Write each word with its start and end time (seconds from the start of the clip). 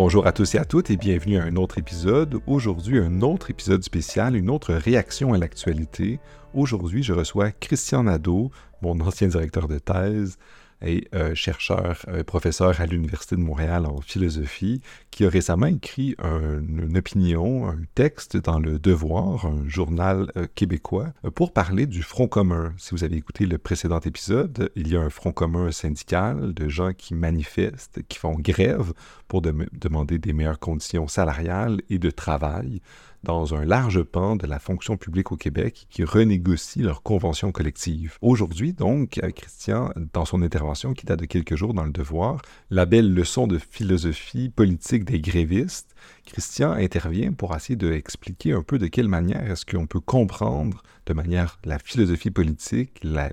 Bonjour 0.00 0.28
à 0.28 0.32
tous 0.32 0.54
et 0.54 0.58
à 0.58 0.64
toutes 0.64 0.90
et 0.90 0.96
bienvenue 0.96 1.38
à 1.38 1.42
un 1.42 1.56
autre 1.56 1.76
épisode. 1.76 2.40
Aujourd'hui, 2.46 3.00
un 3.00 3.20
autre 3.20 3.50
épisode 3.50 3.82
spécial, 3.82 4.36
une 4.36 4.48
autre 4.48 4.72
réaction 4.72 5.32
à 5.32 5.38
l'actualité. 5.38 6.20
Aujourd'hui, 6.54 7.02
je 7.02 7.12
reçois 7.12 7.50
Christian 7.50 8.04
Nadeau, 8.04 8.52
mon 8.80 9.00
ancien 9.00 9.26
directeur 9.26 9.66
de 9.66 9.80
thèse, 9.80 10.38
et 10.82 11.08
euh, 11.14 11.34
chercheur, 11.34 12.04
euh, 12.08 12.22
professeur 12.22 12.80
à 12.80 12.86
l'Université 12.86 13.36
de 13.36 13.40
Montréal 13.40 13.86
en 13.86 14.00
philosophie, 14.00 14.80
qui 15.10 15.24
a 15.24 15.28
récemment 15.28 15.66
écrit 15.66 16.14
une 16.22 16.96
opinion, 16.96 17.68
un 17.68 17.80
texte 17.94 18.36
dans 18.36 18.58
Le 18.58 18.78
Devoir, 18.78 19.46
un 19.46 19.68
journal 19.68 20.30
euh, 20.36 20.46
québécois, 20.54 21.12
pour 21.34 21.52
parler 21.52 21.86
du 21.86 22.02
Front 22.02 22.28
commun. 22.28 22.72
Si 22.76 22.92
vous 22.92 23.04
avez 23.04 23.16
écouté 23.16 23.46
le 23.46 23.58
précédent 23.58 24.00
épisode, 24.00 24.70
il 24.76 24.88
y 24.88 24.96
a 24.96 25.00
un 25.00 25.10
Front 25.10 25.32
commun 25.32 25.72
syndical 25.72 26.54
de 26.54 26.68
gens 26.68 26.92
qui 26.92 27.14
manifestent, 27.14 28.00
qui 28.08 28.18
font 28.18 28.36
grève 28.38 28.92
pour 29.26 29.42
demander 29.42 30.18
des 30.18 30.32
meilleures 30.32 30.58
conditions 30.58 31.08
salariales 31.08 31.80
et 31.90 31.98
de 31.98 32.10
travail 32.10 32.80
dans 33.24 33.54
un 33.54 33.64
large 33.64 34.02
pan 34.02 34.36
de 34.36 34.46
la 34.46 34.58
fonction 34.58 34.96
publique 34.96 35.32
au 35.32 35.36
Québec 35.36 35.86
qui 35.90 36.04
renégocie 36.04 36.80
leurs 36.80 37.02
conventions 37.02 37.52
collectives. 37.52 38.16
Aujourd'hui, 38.22 38.72
donc, 38.72 39.18
euh, 39.22 39.30
Christian, 39.30 39.92
dans 40.12 40.24
son 40.24 40.42
intervention 40.42 40.94
qui 40.94 41.06
date 41.06 41.20
de 41.20 41.26
quelques 41.26 41.56
jours 41.56 41.74
dans 41.74 41.84
Le 41.84 41.90
Devoir, 41.90 42.40
la 42.70 42.86
belle 42.86 43.12
leçon 43.12 43.46
de 43.46 43.58
philosophie 43.58 44.48
politique 44.48 45.04
des 45.04 45.20
grévistes, 45.20 45.94
Christian 46.26 46.72
intervient 46.72 47.32
pour 47.32 47.54
essayer 47.54 47.76
d'expliquer 47.76 48.52
un 48.52 48.62
peu 48.62 48.78
de 48.78 48.86
quelle 48.86 49.08
manière 49.08 49.50
est-ce 49.50 49.64
qu'on 49.64 49.86
peut 49.86 50.00
comprendre 50.00 50.82
de 51.08 51.14
manière 51.14 51.58
la 51.64 51.78
philosophie 51.78 52.30
politique, 52.30 53.00
la, 53.02 53.30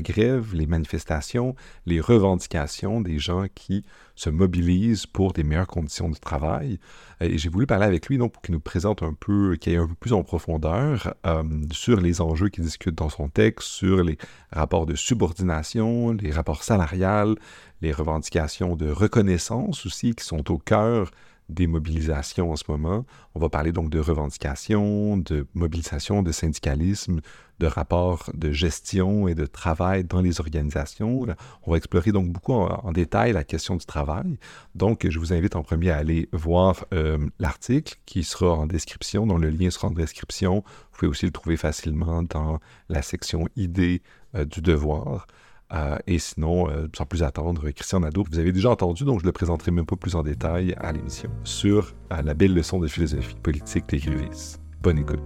grève, 0.00 0.54
les 0.54 0.66
manifestations, 0.66 1.54
les 1.84 2.00
revendications 2.00 3.02
des 3.02 3.18
gens 3.18 3.46
qui 3.54 3.84
se 4.14 4.30
mobilisent 4.30 5.04
pour 5.04 5.34
des 5.34 5.44
meilleures 5.44 5.66
conditions 5.66 6.08
de 6.08 6.16
travail. 6.16 6.80
Et 7.20 7.36
j'ai 7.36 7.50
voulu 7.50 7.66
parler 7.66 7.84
avec 7.84 8.06
lui 8.08 8.16
donc, 8.16 8.32
pour 8.32 8.42
qu'il 8.42 8.54
nous 8.54 8.60
présente 8.60 9.02
un 9.02 9.12
peu, 9.12 9.56
qu'il 9.56 9.74
aille 9.74 9.78
un 9.78 9.86
peu 9.86 9.94
plus 9.94 10.14
en 10.14 10.22
profondeur 10.22 11.14
euh, 11.26 11.42
sur 11.70 12.00
les 12.00 12.22
enjeux 12.22 12.48
qu'il 12.48 12.64
discute 12.64 12.94
dans 12.94 13.10
son 13.10 13.28
texte, 13.28 13.68
sur 13.68 14.02
les 14.02 14.16
rapports 14.50 14.86
de 14.86 14.94
subordination, 14.94 16.12
les 16.12 16.32
rapports 16.32 16.64
salariales, 16.64 17.34
les 17.82 17.92
revendications 17.92 18.74
de 18.74 18.90
reconnaissance 18.90 19.84
aussi 19.84 20.14
qui 20.14 20.24
sont 20.24 20.50
au 20.50 20.56
cœur 20.56 21.10
des 21.48 21.66
mobilisations 21.66 22.52
en 22.52 22.56
ce 22.56 22.64
moment. 22.68 23.04
On 23.34 23.40
va 23.40 23.48
parler 23.48 23.72
donc 23.72 23.90
de 23.90 23.98
revendications, 23.98 25.16
de 25.16 25.46
mobilisation, 25.54 26.22
de 26.22 26.32
syndicalisme, 26.32 27.20
de 27.58 27.66
rapports 27.66 28.30
de 28.34 28.52
gestion 28.52 29.28
et 29.28 29.34
de 29.34 29.46
travail 29.46 30.04
dans 30.04 30.20
les 30.20 30.40
organisations. 30.40 31.26
On 31.66 31.70
va 31.70 31.76
explorer 31.76 32.12
donc 32.12 32.28
beaucoup 32.30 32.52
en, 32.52 32.92
détail 32.92 33.32
la 33.32 33.44
question 33.44 33.76
du 33.76 33.84
travail. 33.84 34.38
Donc, 34.74 35.06
je 35.08 35.18
vous 35.18 35.32
invite 35.32 35.56
en 35.56 35.62
premier 35.62 35.90
à 35.90 35.96
aller 35.96 36.28
voir 36.32 36.84
euh, 36.92 37.18
l'article 37.38 37.96
qui 38.06 38.24
sera 38.24 38.52
en 38.52 38.66
description, 38.66 39.26
dont 39.26 39.38
le 39.38 39.50
lien 39.50 39.70
sera 39.70 39.88
en 39.88 39.92
description. 39.92 40.62
Vous 40.92 40.98
pouvez 40.98 41.08
aussi 41.08 41.26
le 41.26 41.32
trouver 41.32 41.56
facilement 41.56 42.22
dans 42.22 42.60
la 42.88 43.02
section 43.02 43.48
idées 43.56 44.02
euh, 44.34 44.44
du 44.44 44.60
devoir. 44.60 45.26
Euh, 45.72 45.98
et 46.06 46.18
sinon, 46.18 46.70
euh, 46.70 46.86
sans 46.96 47.04
plus 47.04 47.22
attendre, 47.22 47.68
Christian 47.70 48.00
Nadeau, 48.00 48.24
vous 48.30 48.38
avez 48.38 48.52
déjà 48.52 48.70
entendu, 48.70 49.04
donc 49.04 49.20
je 49.20 49.26
le 49.26 49.32
présenterai 49.32 49.70
même 49.70 49.84
pas 49.84 49.96
plus 49.96 50.14
en 50.14 50.22
détail 50.22 50.74
à 50.78 50.92
l'émission, 50.92 51.30
sur 51.44 51.92
euh, 52.12 52.22
la 52.22 52.34
belle 52.34 52.54
leçon 52.54 52.78
de 52.78 52.88
philosophie 52.88 53.36
politique 53.42 53.86
d'Écrivis. 53.88 54.56
Bonne 54.82 54.98
écoute. 54.98 55.20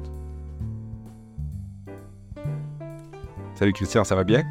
Salut 3.55 3.73
Christian, 3.73 4.03
ça 4.03 4.17
va 4.17 4.25
bien? 4.25 4.43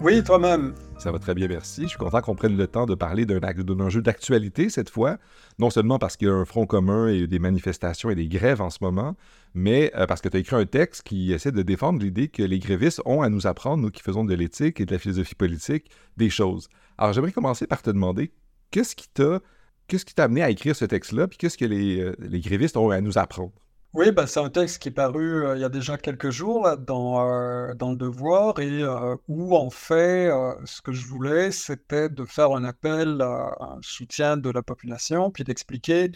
Oui, 0.00 0.22
toi-même. 0.22 0.74
Ça 0.98 1.12
va 1.12 1.18
très 1.18 1.34
bien, 1.34 1.48
merci. 1.48 1.82
Je 1.82 1.88
suis 1.88 1.98
content 1.98 2.22
qu'on 2.22 2.34
prenne 2.34 2.56
le 2.56 2.66
temps 2.66 2.86
de 2.86 2.94
parler 2.94 3.26
d'un 3.26 3.80
enjeu 3.80 4.00
d'actualité 4.00 4.70
cette 4.70 4.88
fois, 4.88 5.18
non 5.58 5.68
seulement 5.68 5.98
parce 5.98 6.16
qu'il 6.16 6.28
y 6.28 6.30
a 6.30 6.34
un 6.34 6.46
front 6.46 6.66
commun 6.66 7.08
et 7.08 7.26
des 7.26 7.38
manifestations 7.38 8.08
et 8.08 8.14
des 8.14 8.26
grèves 8.26 8.62
en 8.62 8.70
ce 8.70 8.78
moment, 8.80 9.14
mais 9.52 9.92
euh, 9.96 10.06
parce 10.06 10.22
que 10.22 10.28
tu 10.30 10.36
as 10.38 10.40
écrit 10.40 10.56
un 10.56 10.64
texte 10.64 11.02
qui 11.02 11.32
essaie 11.32 11.52
de 11.52 11.62
défendre 11.62 12.00
l'idée 12.00 12.28
que 12.28 12.42
les 12.42 12.58
grévistes 12.58 13.02
ont 13.04 13.20
à 13.20 13.28
nous 13.28 13.46
apprendre, 13.46 13.82
nous 13.82 13.90
qui 13.90 14.02
faisons 14.02 14.24
de 14.24 14.34
l'éthique 14.34 14.80
et 14.80 14.86
de 14.86 14.92
la 14.92 14.98
philosophie 14.98 15.34
politique, 15.34 15.90
des 16.16 16.30
choses. 16.30 16.68
Alors 16.96 17.12
j'aimerais 17.12 17.32
commencer 17.32 17.66
par 17.66 17.82
te 17.82 17.90
demander, 17.90 18.32
qu'est-ce 18.70 18.96
qui 18.96 19.08
t'a 19.08 19.40
qu'est-ce 19.88 20.06
amené 20.20 20.42
à 20.42 20.50
écrire 20.50 20.74
ce 20.74 20.86
texte-là, 20.86 21.28
puis 21.28 21.36
qu'est-ce 21.36 21.58
que 21.58 21.66
les, 21.66 22.00
euh, 22.00 22.16
les 22.18 22.40
grévistes 22.40 22.76
ont 22.76 22.90
à 22.90 23.00
nous 23.00 23.18
apprendre? 23.18 23.52
Oui, 23.94 24.10
bah, 24.10 24.26
c'est 24.26 24.40
un 24.40 24.50
texte 24.50 24.82
qui 24.82 24.88
est 24.88 24.90
paru 24.90 25.46
euh, 25.46 25.54
il 25.56 25.60
y 25.60 25.64
a 25.64 25.68
déjà 25.68 25.96
quelques 25.96 26.30
jours 26.30 26.68
dans, 26.78 27.30
euh, 27.30 27.74
dans 27.74 27.90
Le 27.90 27.96
Devoir 27.96 28.58
et 28.58 28.82
euh, 28.82 29.14
où 29.28 29.54
en 29.56 29.70
fait 29.70 30.30
ce 30.64 30.82
que 30.82 30.90
je 30.90 31.06
voulais 31.06 31.52
c'était 31.52 32.08
de 32.08 32.24
faire 32.24 32.50
un 32.50 32.64
appel 32.64 33.20
à 33.22 33.54
un 33.60 33.78
soutien 33.82 34.36
de 34.36 34.50
la 34.50 34.62
population 34.62 35.30
puis 35.30 35.44
d'expliquer, 35.44 36.10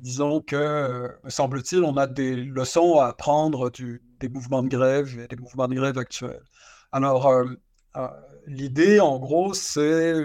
disons 0.00 0.40
que, 0.40 1.10
semble-t-il, 1.26 1.82
on 1.82 1.96
a 1.96 2.06
des 2.06 2.36
leçons 2.36 3.00
à 3.00 3.06
apprendre 3.08 3.70
du, 3.70 4.00
des 4.20 4.28
mouvements 4.28 4.62
de 4.62 4.68
grève 4.68 5.18
et 5.18 5.26
des 5.26 5.36
mouvements 5.36 5.66
de 5.66 5.74
grève 5.74 5.98
actuels. 5.98 6.42
Alors 6.92 7.32
l'idée 8.46 9.00
en 9.00 9.18
gros 9.18 9.54
c'est, 9.54 10.24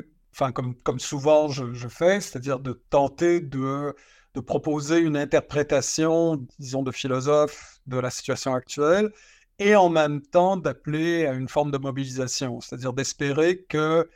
comme, 0.53 0.75
comme 0.83 0.99
souvent 0.99 1.47
je 1.49 1.87
fais, 1.87 2.21
c'est-à-dire 2.21 2.59
de 2.59 2.73
tenter 2.91 3.39
de 3.41 3.95
de 4.33 4.39
proposer 4.39 4.97
une 4.97 5.17
interprétation, 5.17 6.45
disons, 6.59 6.83
de 6.83 6.91
philosophe 6.91 7.79
de 7.87 7.97
la 7.97 8.09
situation 8.09 8.53
actuelle, 8.53 9.11
et 9.59 9.75
en 9.75 9.89
même 9.89 10.21
temps 10.21 10.57
d'appeler 10.57 11.27
à 11.27 11.33
une 11.33 11.47
forme 11.47 11.71
de 11.71 11.77
mobilisation, 11.77 12.59
c'est-à-dire 12.59 12.93
d'espérer 12.93 13.63
que 13.63 14.09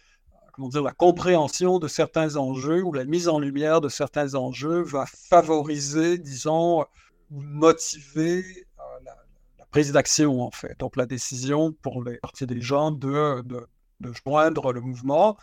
comment 0.58 0.70
dire, 0.70 0.82
la 0.82 0.92
compréhension 0.92 1.78
de 1.78 1.88
certains 1.88 2.36
enjeux 2.36 2.82
ou 2.84 2.92
la 2.92 3.06
mise 3.06 3.28
en 3.28 3.40
lumière 3.40 3.80
de 3.80 3.90
certains 3.90 4.34
enjeux 4.34 4.82
va 4.82 5.06
favoriser, 5.06 6.18
disons, 6.18 6.82
ou 7.30 7.42
motiver 7.42 8.44
euh, 8.80 8.84
la, 9.06 9.66
prise 9.70 9.92
d'action, 9.92 10.42
en 10.42 10.50
fait. 10.50 10.76
Donc 10.80 10.96
la 10.96 11.06
décision 11.06 11.74
pour 11.84 12.04
les 12.04 12.18
parties 12.18 12.48
des 12.48 12.60
gens 12.60 12.90
de, 12.92 13.44
de, 13.44 14.14
joindre 14.26 14.74
le 14.74 14.82
mouvement. 14.82 15.38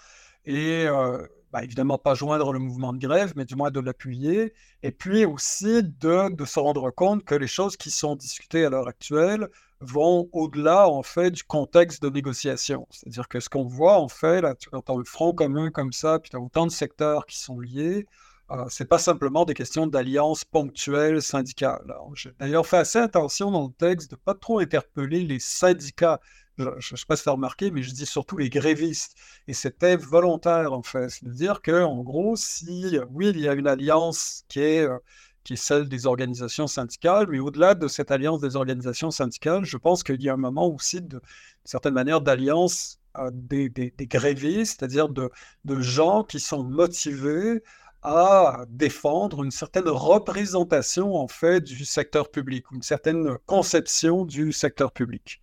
Et 0.46 0.86
euh, 0.88 1.24
bah, 1.54 1.62
évidemment 1.62 1.98
pas 1.98 2.14
joindre 2.14 2.52
le 2.52 2.58
mouvement 2.58 2.92
de 2.92 2.98
grève, 2.98 3.32
mais 3.36 3.44
du 3.44 3.54
moins 3.54 3.70
de 3.70 3.78
l'appuyer, 3.78 4.54
et 4.82 4.90
puis 4.90 5.24
aussi 5.24 5.84
de, 5.84 6.44
se 6.44 6.58
rendre 6.58 6.90
compte 6.90 7.24
que 7.24 7.36
les 7.36 7.46
choses 7.46 7.76
qui 7.76 7.92
sont 7.92 8.16
discutées 8.16 8.64
à 8.64 8.70
l'heure 8.70 8.88
actuelle 8.88 9.48
vont 9.80 10.28
au-delà 10.32 10.88
en 10.88 11.04
fait 11.04 11.30
du 11.30 11.44
contexte 11.44 12.02
de 12.02 12.10
négociation. 12.10 12.88
C'est-à-dire 12.90 13.28
que 13.28 13.38
ce 13.38 13.48
qu'on 13.48 13.66
voit 13.66 14.00
en 14.00 14.08
fait, 14.08 14.40
là, 14.40 14.56
entends 14.72 14.98
le 14.98 15.04
front 15.04 15.32
commun 15.32 15.70
comme 15.70 15.92
ça, 15.92 16.18
puis 16.18 16.32
as 16.34 16.40
autant 16.40 16.66
de 16.66 16.72
secteurs 16.72 17.24
qui 17.24 17.38
sont 17.38 17.60
liés, 17.60 18.04
euh, 18.50 18.64
c'est 18.68 18.88
pas 18.88 18.98
simplement 18.98 19.44
des 19.44 19.54
questions 19.54 19.86
d'alliance 19.86 20.44
ponctuelle 20.44 21.22
syndicale. 21.22 21.94
J'ai 22.14 22.32
d'ailleurs 22.40 22.66
fait 22.66 22.78
assez 22.78 22.98
attention 22.98 23.52
dans 23.52 23.68
le 23.68 23.72
texte 23.72 24.10
de 24.10 24.16
pas 24.16 24.34
trop 24.34 24.58
interpeller 24.58 25.20
les 25.22 25.38
syndicats 25.38 26.20
je 26.58 26.64
ne 26.64 26.96
sais 26.96 27.06
pas 27.06 27.16
si 27.16 27.24
tu 27.24 27.28
as 27.28 27.32
remarqué, 27.32 27.70
mais 27.70 27.82
je 27.82 27.92
dis 27.92 28.06
surtout 28.06 28.36
les 28.36 28.50
grévistes. 28.50 29.16
Et 29.48 29.54
c'était 29.54 29.96
volontaire, 29.96 30.72
en 30.72 30.82
fait. 30.82 31.08
C'est-à-dire 31.10 31.62
qu'en 31.62 32.02
gros, 32.02 32.36
si, 32.36 32.98
oui, 33.10 33.30
il 33.30 33.40
y 33.40 33.48
a 33.48 33.54
une 33.54 33.66
alliance 33.66 34.44
qui 34.48 34.60
est, 34.60 34.82
euh, 34.82 34.98
qui 35.44 35.54
est 35.54 35.56
celle 35.56 35.88
des 35.88 36.06
organisations 36.06 36.66
syndicales, 36.66 37.26
mais 37.28 37.38
au-delà 37.38 37.74
de 37.74 37.88
cette 37.88 38.10
alliance 38.10 38.40
des 38.40 38.56
organisations 38.56 39.10
syndicales, 39.10 39.64
je 39.64 39.76
pense 39.76 40.02
qu'il 40.02 40.22
y 40.22 40.28
a 40.28 40.34
un 40.34 40.38
moment 40.38 40.68
aussi, 40.68 41.02
de, 41.02 41.20
certaine 41.64 41.94
manière, 41.94 42.20
d'alliance 42.20 43.00
euh, 43.18 43.30
des, 43.32 43.70
grévistes, 44.00 44.78
c'est-à-dire 44.78 45.08
de, 45.08 45.30
de 45.64 45.80
gens 45.80 46.24
qui 46.24 46.40
sont 46.40 46.64
motivés 46.64 47.62
à 48.02 48.66
défendre 48.68 49.42
une 49.42 49.50
certaine 49.50 49.88
représentation, 49.88 51.14
en 51.16 51.26
fait, 51.28 51.62
du 51.62 51.84
secteur 51.86 52.30
public, 52.30 52.66
une 52.70 52.82
certaine 52.82 53.38
conception 53.46 54.24
du 54.26 54.52
secteur 54.52 54.92
public. 54.92 55.40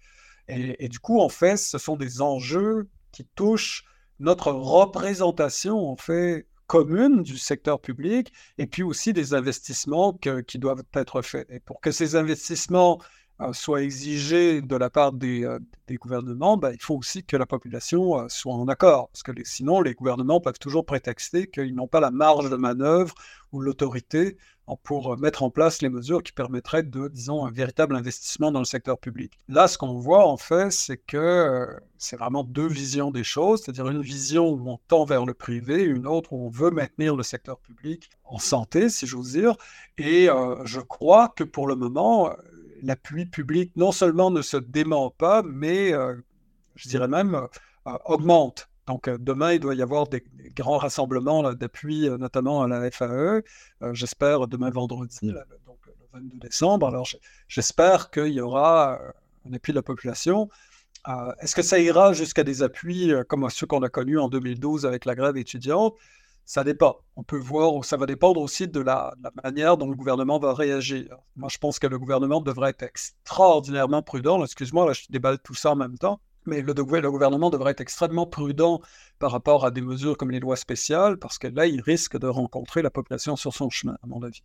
Et, 0.51 0.89
du 0.89 1.00
coup, 1.00 1.22
en 1.22 1.29
fait, 1.29 1.57
ce 1.57 1.78
sont 1.78 1.95
des 1.95 2.22
enjeux 2.22 2.89
qui 3.13 3.25
touchent 3.35 3.85
notre 4.19 4.51
représentation, 4.51 5.89
en 5.89 5.95
fait, 5.95 6.45
commune 6.67 7.23
du 7.23 7.38
secteur 7.38 7.79
public, 7.79 8.31
et 8.58 8.67
puis 8.67 8.84
aussi 8.84 9.14
des 9.14 9.34
investissements 9.34 10.17
qui 10.47 10.59
doivent 10.59 10.84
être 10.93 11.22
faits. 11.22 11.47
Et 11.49 11.59
pour 11.59 11.79
que 11.81 11.91
ces 11.91 12.16
investissements 12.16 12.99
euh, 13.41 13.53
soient 13.53 13.81
exigés 13.81 14.61
de 14.61 14.75
la 14.75 14.90
part 14.90 15.14
des, 15.14 15.43
euh, 15.43 15.58
gouvernements, 15.90 16.58
ben, 16.58 16.72
il 16.72 16.81
faut 16.81 16.96
aussi 16.96 17.23
que 17.23 17.35
la 17.35 17.46
population 17.46 18.20
euh, 18.20 18.25
soit 18.29 18.53
en 18.53 18.67
accord, 18.67 19.09
parce 19.09 19.23
que 19.23 19.31
sinon, 19.43 19.81
les 19.81 19.93
gouvernements 19.93 20.40
peuvent 20.40 20.59
toujours 20.59 20.85
prétexter 20.85 21.47
qu'ils 21.47 21.73
n'ont 21.73 21.87
pas 21.87 21.99
la 21.99 22.11
marge 22.11 22.49
de 22.49 22.55
manœuvre 22.55 23.16
ou 23.52 23.59
l'autorité 23.59 24.37
pour 24.84 25.17
mettre 25.17 25.43
en 25.43 25.49
place 25.49 25.81
les 25.81 25.90
mesures 25.90 26.23
qui 26.23 26.31
permettraient 26.31 26.84
de, 26.84 27.08
disons, 27.08 27.46
un 27.46 27.52
véritable 27.52 27.96
investissement 27.96 28.52
dans 28.52 28.59
le 28.59 28.66
secteur 28.66 28.97
public. 28.97 29.34
Là, 29.47 29.67
ce 29.67 29.78
qu'on 29.78 29.93
voit, 29.93 30.28
en 30.28 30.37
fait, 30.37 30.72
c'est 30.72 30.97
que 30.97 31.17
euh, 31.17 31.66
c'est 31.97 32.16
vraiment 32.16 32.43
deux 32.43 32.67
visions 32.67 33.11
des 33.11 33.23
choses, 33.23 33.61
c'est-à-dire 33.61 33.90
une 33.90 34.02
vision 34.02 34.49
où 34.49 34.69
on 34.69 34.79
tend 34.87 35.05
vers 35.05 35.25
le 35.25 35.34
privé, 35.34 35.84
une 35.84 36.08
autre 36.08 36.34
où 36.34 36.46
on 36.46 36.49
veut 36.49 36.72
maintenir 36.72 37.16
le 37.16 37.23
secteur 37.23 37.59
public 37.59 38.09
en 38.23 38.40
santé, 38.40 38.90
si 38.90 39.08
j'ose 39.08 39.34
dire. 39.34 39.55
Et 39.97 40.29
euh, 40.29 40.55
je 40.66 40.79
crois 40.79 41.29
que 41.29 41.43
pour 41.43 41.67
le 41.67 41.75
moment, 41.75 42.29
euh, 42.29 42.34
l'appui 42.81 43.25
public 43.25 43.73
non 43.75 43.91
seulement 43.91 44.31
ne 44.31 44.41
se 44.41 44.58
dément 44.58 45.09
pas, 45.11 45.43
mais 45.43 45.91
je 46.75 46.90
dirais 46.90 47.08
même 47.08 47.47
augmente. 48.05 48.71
Donc 48.87 49.09
demain, 49.09 49.53
il 49.53 49.59
doit 49.59 49.75
y 49.75 49.81
avoir 49.81 50.07
des, 50.07 50.23
grands 50.55 50.78
rassemblements 50.78 51.53
d'appui, 51.53 52.09
notamment 52.09 52.63
à 52.63 52.67
la 52.67 52.89
FAE. 52.91 53.41
j'espère 53.93 54.47
demain 54.47 54.69
vendredi, 54.69 55.31
donc 55.66 55.78
le 55.85 55.93
22 56.13 56.39
décembre. 56.39 56.87
Alors 56.87 57.07
j'espère 57.47 58.09
qu'il 58.09 58.33
y 58.33 58.41
aura 58.41 58.99
un 59.47 59.53
appui 59.53 59.72
de 59.72 59.78
la 59.78 59.83
population. 59.83 60.49
Est-ce 61.39 61.55
que 61.55 61.61
ça 61.61 61.79
ira 61.79 62.13
jusqu'à 62.13 62.43
des 62.43 62.63
appuis 62.63 63.13
comme 63.28 63.49
ceux 63.49 63.66
qu'on 63.66 63.83
a 63.83 63.89
connus 63.89 64.19
en 64.19 64.29
2012 64.29 64.85
avec 64.85 65.05
la 65.05 65.16
grève 65.16 65.37
étudiante? 65.37 65.95
Ça 66.45 66.63
dépend. 66.63 66.97
On 67.16 67.23
peut 67.23 67.37
voir, 67.37 67.85
ça 67.85 67.97
va 67.97 68.05
dépendre 68.05 68.41
aussi 68.41 68.67
de 68.67 68.79
la, 68.79 69.13
manière 69.43 69.77
dont 69.77 69.89
le 69.89 69.95
gouvernement 69.95 70.39
va 70.39 70.53
réagir. 70.53 71.17
Moi, 71.35 71.49
je 71.49 71.57
pense 71.57 71.79
que 71.79 71.87
le 71.87 71.97
gouvernement 71.97 72.41
devrait 72.41 72.72
être 72.72 72.84
extraordinairement 72.84 74.01
prudent. 74.01 74.43
Excuse-moi, 74.43 74.85
là, 74.85 74.93
je 74.93 75.03
déballe 75.09 75.39
tout 75.39 75.53
ça 75.53 75.72
en 75.72 75.75
même 75.75 75.97
temps. 75.97 76.19
Mais 76.46 76.61
le, 76.61 76.73
gouvernement 76.73 77.49
devrait 77.49 77.72
être 77.72 77.82
extrêmement 77.82 78.26
prudent 78.26 78.82
par 79.20 79.32
rapport 79.32 79.66
à 79.66 79.72
des 79.72 79.82
mesures 79.82 80.17
comme 80.17 80.32
les 80.32 80.40
lois 80.40 80.55
spéciales, 80.55 81.17
parce 81.17 81.38
que 81.38 81.47
là, 81.47 81.67
il 81.67 81.82
risque 81.82 82.17
de 82.17 82.28
rencontrer 82.28 82.82
la 82.82 82.90
population 82.90 83.35
sur 83.35 83.53
son 83.53 83.70
chemin, 83.70 83.97
à 84.03 84.08
mon 84.08 84.22
avis. 84.23 84.41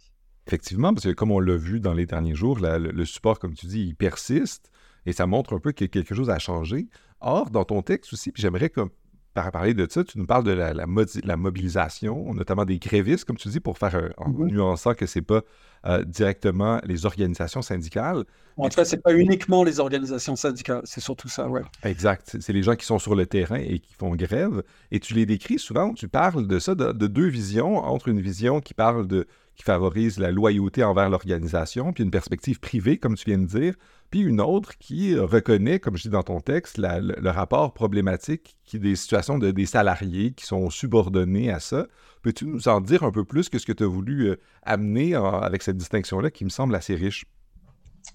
Effectivement, 0.46 0.94
parce 0.94 1.06
que 1.06 1.12
comme 1.12 1.32
on 1.32 1.40
l'a 1.40 1.56
vu 1.56 1.80
dans 1.80 1.94
les 1.94 2.06
derniers 2.06 2.34
jours, 2.34 2.58
le, 2.60 3.04
support, 3.04 3.38
comme 3.38 3.54
tu 3.54 3.66
dis, 3.66 3.80
il 3.80 3.96
persiste 3.96 4.70
et 5.06 5.12
ça 5.12 5.26
montre 5.26 5.54
un 5.54 5.58
peu 5.58 5.72
que 5.72 5.84
quelque 5.84 6.14
chose 6.14 6.30
a 6.30 6.38
changé. 6.38 6.88
Or, 7.20 7.50
dans 7.50 7.64
ton 7.64 7.82
texte 7.82 8.12
aussi, 8.12 8.32
j'aimerais 8.36 8.70
comme 8.70 8.90
par 9.36 9.52
parler 9.52 9.74
de 9.74 9.86
ça, 9.88 10.02
tu 10.02 10.18
nous 10.18 10.24
parles 10.24 10.44
de 10.44 10.52
la, 10.52 10.72
la, 10.72 11.36
mobilisation, 11.36 12.32
notamment 12.32 12.64
des 12.64 12.78
grévistes, 12.78 13.26
comme 13.26 13.36
tu 13.36 13.48
dis, 13.48 13.60
pour 13.60 13.76
faire 13.76 13.94
un, 13.94 14.08
en 14.16 14.30
mm-hmm. 14.30 14.46
nuançant 14.46 14.94
que 14.94 15.04
c'est 15.04 15.20
pas 15.20 15.42
euh, 15.84 16.02
directement 16.04 16.80
les 16.84 17.04
organisations 17.04 17.60
syndicales. 17.60 18.24
En 18.56 18.70
tout 18.70 18.76
cas, 18.76 18.86
c'est 18.86 19.02
pas 19.02 19.12
uniquement 19.12 19.62
les 19.62 19.78
organisations 19.78 20.36
syndicales, 20.36 20.80
c'est 20.84 21.02
surtout 21.02 21.28
ça, 21.28 21.50
ouais. 21.50 21.60
Exact. 21.82 22.38
C'est 22.40 22.54
les 22.54 22.62
gens 22.62 22.76
qui 22.76 22.86
sont 22.86 22.98
sur 22.98 23.14
le 23.14 23.26
terrain 23.26 23.58
et 23.58 23.78
qui 23.78 23.92
font 23.92 24.16
grève. 24.16 24.62
Et 24.90 25.00
tu 25.00 25.12
les 25.12 25.26
décris 25.26 25.58
souvent, 25.58 25.92
tu 25.92 26.08
parles 26.08 26.46
de 26.46 26.58
ça, 26.58 26.74
de, 26.74 26.92
de 26.92 27.06
deux 27.06 27.28
visions, 27.28 27.76
entre 27.76 28.08
une 28.08 28.22
vision 28.22 28.62
qui 28.62 28.72
parle 28.72 29.06
de 29.06 29.26
qui 29.54 29.64
favorise 29.64 30.18
la 30.18 30.30
loyauté 30.30 30.84
envers 30.84 31.08
l'organisation, 31.08 31.92
puis 31.92 32.04
une 32.04 32.10
perspective 32.10 32.60
privée, 32.60 32.98
comme 32.98 33.16
tu 33.16 33.24
viens 33.24 33.38
de 33.38 33.46
dire, 33.46 33.74
puis 34.10 34.20
une 34.20 34.40
autre 34.40 34.78
qui 34.78 35.18
reconnaît, 35.18 35.80
comme 35.80 35.96
je 35.96 36.02
dis 36.02 36.08
dans 36.10 36.22
ton 36.22 36.40
texte, 36.40 36.78
le, 36.78 37.30
rapport 37.30 37.72
problématique 37.74 38.56
des 38.72 38.96
situations 38.96 39.38
de, 39.38 39.50
des 39.50 39.66
salariés 39.66 40.32
qui 40.32 40.46
sont 40.46 40.70
subordonnés 40.70 41.50
à 41.50 41.60
ça. 41.60 41.86
Peux-tu 42.22 42.46
nous 42.46 42.68
en 42.68 42.80
dire 42.80 43.02
un 43.02 43.10
peu 43.10 43.24
plus 43.24 43.48
que 43.48 43.58
ce 43.58 43.66
que 43.66 43.72
tu 43.72 43.84
as 43.84 43.86
voulu 43.86 44.30
euh, 44.30 44.36
amener 44.62 45.14
avec 45.14 45.62
cette 45.62 45.76
distinction-là 45.76 46.30
qui 46.30 46.44
me 46.44 46.50
semble 46.50 46.74
assez 46.74 46.94
riche? 46.94 47.24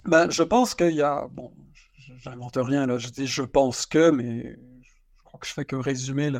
Ben, 0.04 0.30
je 0.30 0.42
pense 0.42 0.74
qu'il 0.74 0.94
y 0.94 1.02
a. 1.02 1.28
Bon, 1.30 1.52
j'invente 2.18 2.56
rien, 2.56 2.86
là. 2.86 2.98
Je 2.98 3.08
dis 3.08 3.26
je 3.26 3.42
pense 3.42 3.86
que, 3.86 4.10
mais 4.10 4.58
que 5.38 5.46
je 5.46 5.52
fais 5.52 5.64
que 5.64 5.76
résumer 5.76 6.30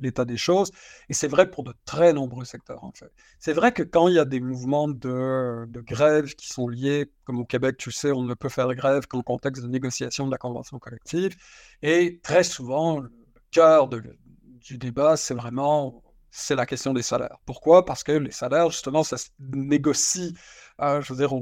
l'état 0.00 0.24
des 0.24 0.36
choses. 0.36 0.70
Et 1.08 1.14
c'est 1.14 1.28
vrai 1.28 1.50
pour 1.50 1.64
de 1.64 1.74
très 1.84 2.12
nombreux 2.12 2.44
secteurs, 2.44 2.84
en 2.84 2.92
fait. 2.92 3.10
C'est 3.38 3.52
vrai 3.52 3.72
que 3.72 3.82
quand 3.82 4.08
il 4.08 4.14
y 4.14 4.18
a 4.18 4.24
des 4.24 4.40
mouvements 4.40 4.88
de, 4.88 5.66
grève 5.82 6.34
qui 6.34 6.48
sont 6.48 6.68
liés, 6.68 7.10
comme 7.24 7.40
au 7.40 7.44
Québec, 7.44 7.76
tu 7.76 7.90
sais, 7.90 8.12
on 8.12 8.22
ne 8.22 8.34
peut 8.34 8.48
faire 8.48 8.72
grève 8.74 9.06
qu'en 9.06 9.22
contexte 9.22 9.62
de 9.62 9.68
négociation 9.68 10.26
de 10.26 10.30
la 10.30 10.38
convention 10.38 10.78
collective. 10.78 11.36
Et 11.82 12.20
très 12.22 12.44
souvent, 12.44 13.00
le 13.00 13.10
cœur 13.50 13.88
du 13.88 14.78
débat, 14.78 15.16
c'est 15.16 15.34
vraiment 15.34 16.02
c'est 16.30 16.54
la 16.54 16.66
question 16.66 16.92
des 16.92 17.02
salaires. 17.02 17.38
Pourquoi? 17.44 17.84
Parce 17.84 18.04
que 18.04 18.12
les 18.12 18.30
salaires, 18.30 18.70
justement, 18.70 19.02
ça 19.02 19.16
se 19.16 19.28
négocie, 19.40 20.34
euh, 20.80 21.00
je 21.02 21.12
veux 21.12 21.18
dire, 21.18 21.32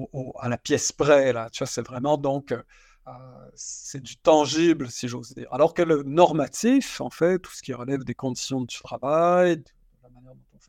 à 0.41 0.49
la 0.49 0.59
pièce 0.59 0.93
près. 0.93 1.33
Là. 1.33 1.49
Tu 1.51 1.59
vois, 1.59 1.67
c'est 1.67 1.87
vraiment 1.87 2.17
donc 2.17 2.53
euh, 2.53 2.63
c'est 3.55 4.03
du 4.03 4.17
tangible, 4.17 4.91
si 4.91 5.09
j'ose 5.09 5.35
dire. 5.35 5.49
Alors 5.53 5.75
que 5.75 5.83
le 5.83 6.03
normatif, 6.03 7.01
en 7.01 7.11
fait, 7.11 7.39
tout 7.39 7.53
ce 7.53 7.63
qui 7.63 7.73
relève 7.73 8.05
des 8.05 8.15
conditions 8.15 8.61
du 8.61 8.79
travail, 8.79 9.63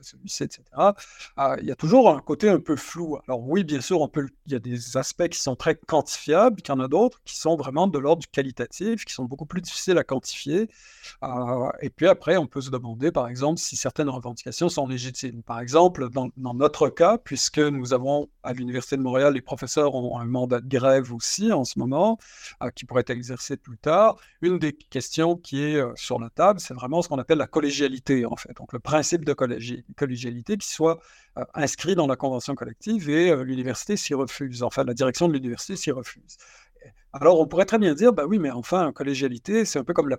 celui-ci, 0.01 0.43
etc., 0.43 0.63
ah, 1.37 1.55
il 1.61 1.67
y 1.67 1.71
a 1.71 1.75
toujours 1.75 2.09
un 2.09 2.19
côté 2.19 2.49
un 2.49 2.59
peu 2.59 2.75
flou. 2.75 3.17
Alors 3.27 3.41
oui, 3.41 3.63
bien 3.63 3.81
sûr, 3.81 4.09
il 4.45 4.51
y 4.51 4.55
a 4.55 4.59
des 4.59 4.97
aspects 4.97 5.27
qui 5.27 5.39
sont 5.39 5.55
très 5.55 5.75
quantifiables, 5.75 6.61
qu'il 6.61 6.73
y 6.73 6.77
en 6.77 6.81
a 6.81 6.87
d'autres 6.87 7.19
qui 7.25 7.37
sont 7.37 7.55
vraiment 7.55 7.87
de 7.87 7.99
l'ordre 7.99 8.25
qualitatif, 8.31 9.05
qui 9.05 9.13
sont 9.13 9.25
beaucoup 9.25 9.45
plus 9.45 9.61
difficiles 9.61 9.97
à 9.97 10.03
quantifier. 10.03 10.69
Euh, 11.23 11.69
et 11.81 11.89
puis 11.89 12.07
après, 12.07 12.37
on 12.37 12.47
peut 12.47 12.61
se 12.61 12.69
demander, 12.69 13.11
par 13.11 13.27
exemple, 13.27 13.59
si 13.59 13.75
certaines 13.75 14.09
revendications 14.09 14.69
sont 14.69 14.87
légitimes. 14.87 15.43
Par 15.43 15.59
exemple, 15.59 16.09
dans, 16.09 16.29
notre 16.53 16.89
cas, 16.89 17.17
puisque 17.17 17.59
nous 17.59 17.93
avons 17.93 18.29
à 18.43 18.53
l'Université 18.53 18.97
de 18.97 19.01
Montréal, 19.01 19.33
les 19.33 19.41
professeurs 19.41 19.95
ont 19.95 20.19
un 20.19 20.25
mandat 20.25 20.61
de 20.61 20.67
grève 20.67 21.13
aussi 21.13 21.51
en 21.51 21.63
ce 21.63 21.79
moment, 21.79 22.17
euh, 22.63 22.69
qui 22.71 22.85
pourrait 22.85 23.01
être 23.01 23.09
exercé 23.11 23.57
plus 23.57 23.77
tard, 23.77 24.17
une 24.41 24.59
des 24.59 24.73
questions 24.73 25.35
qui 25.35 25.63
est 25.63 25.75
euh, 25.75 25.91
sur 25.95 26.19
la 26.19 26.29
table, 26.29 26.59
c'est 26.59 26.73
vraiment 26.73 27.01
ce 27.01 27.07
qu'on 27.07 27.19
appelle 27.19 27.37
la 27.37 27.47
collégialité, 27.47 28.25
en 28.25 28.35
fait. 28.35 28.55
Donc 28.57 28.73
le 28.73 28.79
principe 28.79 29.25
de 29.25 29.33
collégialité 29.33 29.78
collégialité 29.95 30.57
qui 30.57 30.67
soit 30.67 30.99
euh, 31.37 31.45
inscrit 31.53 31.95
dans 31.95 32.07
la 32.07 32.15
convention 32.15 32.55
collective 32.55 33.09
et 33.09 33.31
euh, 33.31 33.43
l'université 33.43 33.97
s'y 33.97 34.13
refuse. 34.13 34.63
Enfin, 34.63 34.83
la 34.83 34.93
direction 34.93 35.27
de 35.27 35.33
l'université 35.33 35.75
s'y 35.75 35.91
refuse. 35.91 36.37
Alors, 37.11 37.39
on 37.39 37.47
pourrait 37.47 37.65
très 37.65 37.79
bien 37.79 37.95
dire, 37.95 38.13
bah 38.13 38.25
oui, 38.27 38.37
mais 38.37 38.51
enfin, 38.51 38.91
collégialité, 38.93 39.65
c'est 39.65 39.79
un 39.79 39.83
peu 39.83 39.93
comme 39.93 40.09
la, 40.09 40.17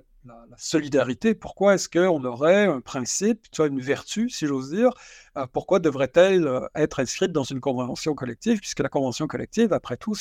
solidarité. 0.57 1.35
Pourquoi 1.35 1.75
est-ce 1.75 1.89
qu'on 1.89 2.25
aurait 2.25 2.65
un 2.67 2.81
principe, 2.81 3.49
tu 3.53 3.63
vois, 3.63 3.69
une 3.69 3.81
vertu, 3.81 4.29
si 4.29 4.47
j'ose 4.47 4.71
dire, 4.71 4.91
euh, 5.37 5.47
pourquoi 5.53 5.79
devrait-elle 5.79 6.51
être 6.75 7.01
inscrite 7.01 7.33
dans 7.33 7.45
une 7.45 7.61
convention 7.61 8.15
collective, 8.15 8.59
puisque 8.59 8.81
la 8.81 8.89
convention 8.89 9.29
collective, 9.29 9.73
après 9.73 9.97
tout, 9.97 10.17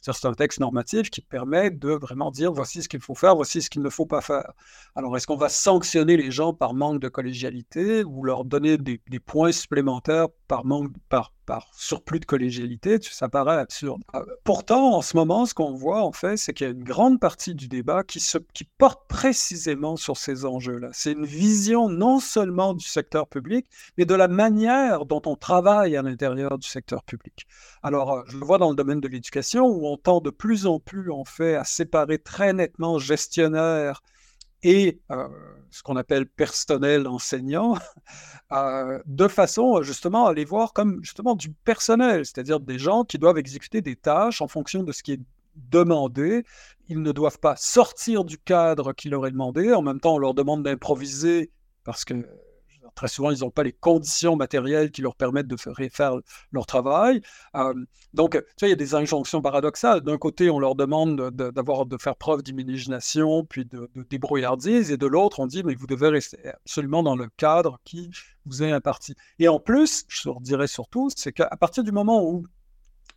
c'est 0.00 0.26
un 0.26 0.32
texte 0.32 0.60
normatif 0.60 1.10
qui 1.10 1.20
permet 1.20 1.70
de 1.70 1.90
vraiment 1.90 2.30
dire 2.30 2.52
voici 2.52 2.82
ce 2.82 2.88
qu'il 2.88 3.00
faut 3.00 3.14
faire, 3.14 3.36
voici 3.36 3.62
ce 3.62 3.70
qu'il 3.70 3.82
ne 3.82 3.90
faut 3.90 4.06
pas 4.06 4.20
faire. 4.20 4.52
Alors, 4.94 5.16
est-ce 5.16 5.26
qu'on 5.26 5.36
va 5.36 5.48
sanctionner 5.48 6.16
les 6.16 6.30
gens 6.30 6.52
par 6.52 6.74
manque 6.74 7.00
de 7.00 7.08
collégialité 7.08 8.04
ou 8.04 8.24
leur 8.24 8.44
donner 8.44 8.78
des, 8.78 9.00
points 9.20 9.52
supplémentaires 9.52 10.28
par 10.46 10.64
manque, 10.64 10.92
par, 11.08 11.32
par 11.48 11.66
surplus 11.72 12.20
de 12.20 12.26
collégialité 12.26 12.98
Ça 13.00 13.30
paraît 13.30 13.56
absurde. 13.56 14.02
Euh, 14.14 14.22
pourtant, 14.44 14.96
en 14.96 15.02
ce 15.02 15.16
moment, 15.16 15.46
ce 15.46 15.54
qu'on 15.54 15.72
voit, 15.72 16.02
en 16.02 16.12
fait, 16.12 16.36
c'est 16.36 16.52
qu'il 16.52 16.66
y 16.66 16.68
a 16.68 16.72
une 16.74 16.84
grande 16.84 17.18
partie 17.18 17.54
du 17.54 17.68
débat 17.68 18.04
qui, 18.04 18.22
qui 18.52 18.64
porte 18.64 19.08
précisément 19.08 19.96
sur 19.96 20.18
ces 20.18 20.44
enjeux-là. 20.44 20.90
C'est 20.92 21.12
une 21.12 21.24
vision 21.24 21.88
non 21.88 22.20
seulement 22.20 22.74
du 22.74 22.84
secteur 22.84 23.26
public, 23.26 23.66
mais 23.96 24.04
de 24.04 24.14
la 24.14 24.28
manière 24.28 25.06
dont 25.06 25.22
on 25.24 25.36
travaille 25.36 25.96
à 25.96 26.02
l'intérieur 26.02 26.58
du 26.58 26.68
secteur 26.68 27.02
public. 27.02 27.46
Alors, 27.82 28.12
euh, 28.12 28.22
je 28.26 28.36
le 28.36 28.44
vois 28.44 28.58
dans 28.58 28.68
le 28.68 28.76
domaine 28.76 29.00
de 29.00 29.08
l'éducation 29.08 29.64
où 29.64 29.86
on 29.86 29.96
tend 29.96 30.20
de 30.20 30.30
plus 30.30 30.66
en 30.66 30.78
plus, 30.78 31.10
en 31.10 31.24
fait, 31.24 31.54
à 31.54 31.64
séparer 31.64 32.18
très 32.18 32.52
nettement 32.52 32.98
gestionnaire 32.98 34.02
et 34.62 35.00
euh, 35.10 35.28
ce 35.70 35.82
qu'on 35.82 35.96
appelle 35.96 36.26
personnel 36.26 37.06
enseignant, 37.06 37.76
euh, 38.52 39.00
de 39.06 39.28
façon 39.28 39.82
justement 39.82 40.26
à 40.26 40.34
les 40.34 40.44
voir 40.44 40.72
comme 40.72 41.00
justement 41.02 41.34
du 41.34 41.50
personnel, 41.50 42.24
c'est-à-dire 42.24 42.60
des 42.60 42.78
gens 42.78 43.04
qui 43.04 43.18
doivent 43.18 43.38
exécuter 43.38 43.80
des 43.82 43.96
tâches 43.96 44.40
en 44.42 44.48
fonction 44.48 44.82
de 44.82 44.92
ce 44.92 45.02
qui 45.02 45.12
est 45.12 45.20
demandé. 45.56 46.44
Ils 46.88 47.02
ne 47.02 47.12
doivent 47.12 47.38
pas 47.38 47.56
sortir 47.56 48.24
du 48.24 48.38
cadre 48.38 48.92
qui 48.92 49.08
leur 49.08 49.26
est 49.26 49.30
demandé. 49.30 49.72
En 49.72 49.82
même 49.82 50.00
temps, 50.00 50.14
on 50.14 50.18
leur 50.18 50.34
demande 50.34 50.62
d'improviser 50.62 51.50
parce 51.84 52.04
que 52.04 52.14
Très 52.98 53.06
souvent, 53.06 53.30
ils 53.30 53.42
n'ont 53.42 53.50
pas 53.52 53.62
les 53.62 53.70
conditions 53.70 54.34
matérielles 54.34 54.90
qui 54.90 55.02
leur 55.02 55.14
permettent 55.14 55.46
de 55.46 55.54
faire, 55.56 56.16
leur 56.50 56.66
travail. 56.66 57.22
Donc, 58.12 58.32
tu 58.32 58.38
vois, 58.58 58.66
il 58.66 58.70
y 58.70 58.72
a 58.72 58.74
des 58.74 58.96
injonctions 58.96 59.40
paradoxales. 59.40 60.00
D'un 60.00 60.18
côté, 60.18 60.50
on 60.50 60.58
leur 60.58 60.74
demande 60.74 61.30
d'avoir 61.30 61.86
de, 61.86 61.96
faire 61.96 62.16
preuve 62.16 62.42
d'imagination, 62.42 63.44
puis 63.44 63.66
de, 63.66 63.88
débrouillardise, 64.10 64.90
et 64.90 64.96
de 64.96 65.06
l'autre, 65.06 65.38
on 65.38 65.46
dit, 65.46 65.62
mais 65.62 65.76
vous 65.76 65.86
devez 65.86 66.08
rester 66.08 66.38
absolument 66.48 67.04
dans 67.04 67.14
le 67.14 67.28
cadre 67.36 67.78
qui 67.84 68.10
vous 68.46 68.64
est 68.64 68.72
imparti. 68.72 69.14
Et 69.38 69.46
en 69.46 69.60
plus, 69.60 70.04
je 70.08 70.28
leur 70.28 70.40
dirais 70.40 70.66
surtout, 70.66 71.08
c'est 71.14 71.30
qu'à 71.32 71.56
partir 71.56 71.84
du 71.84 71.92
moment 71.92 72.24
où 72.24 72.46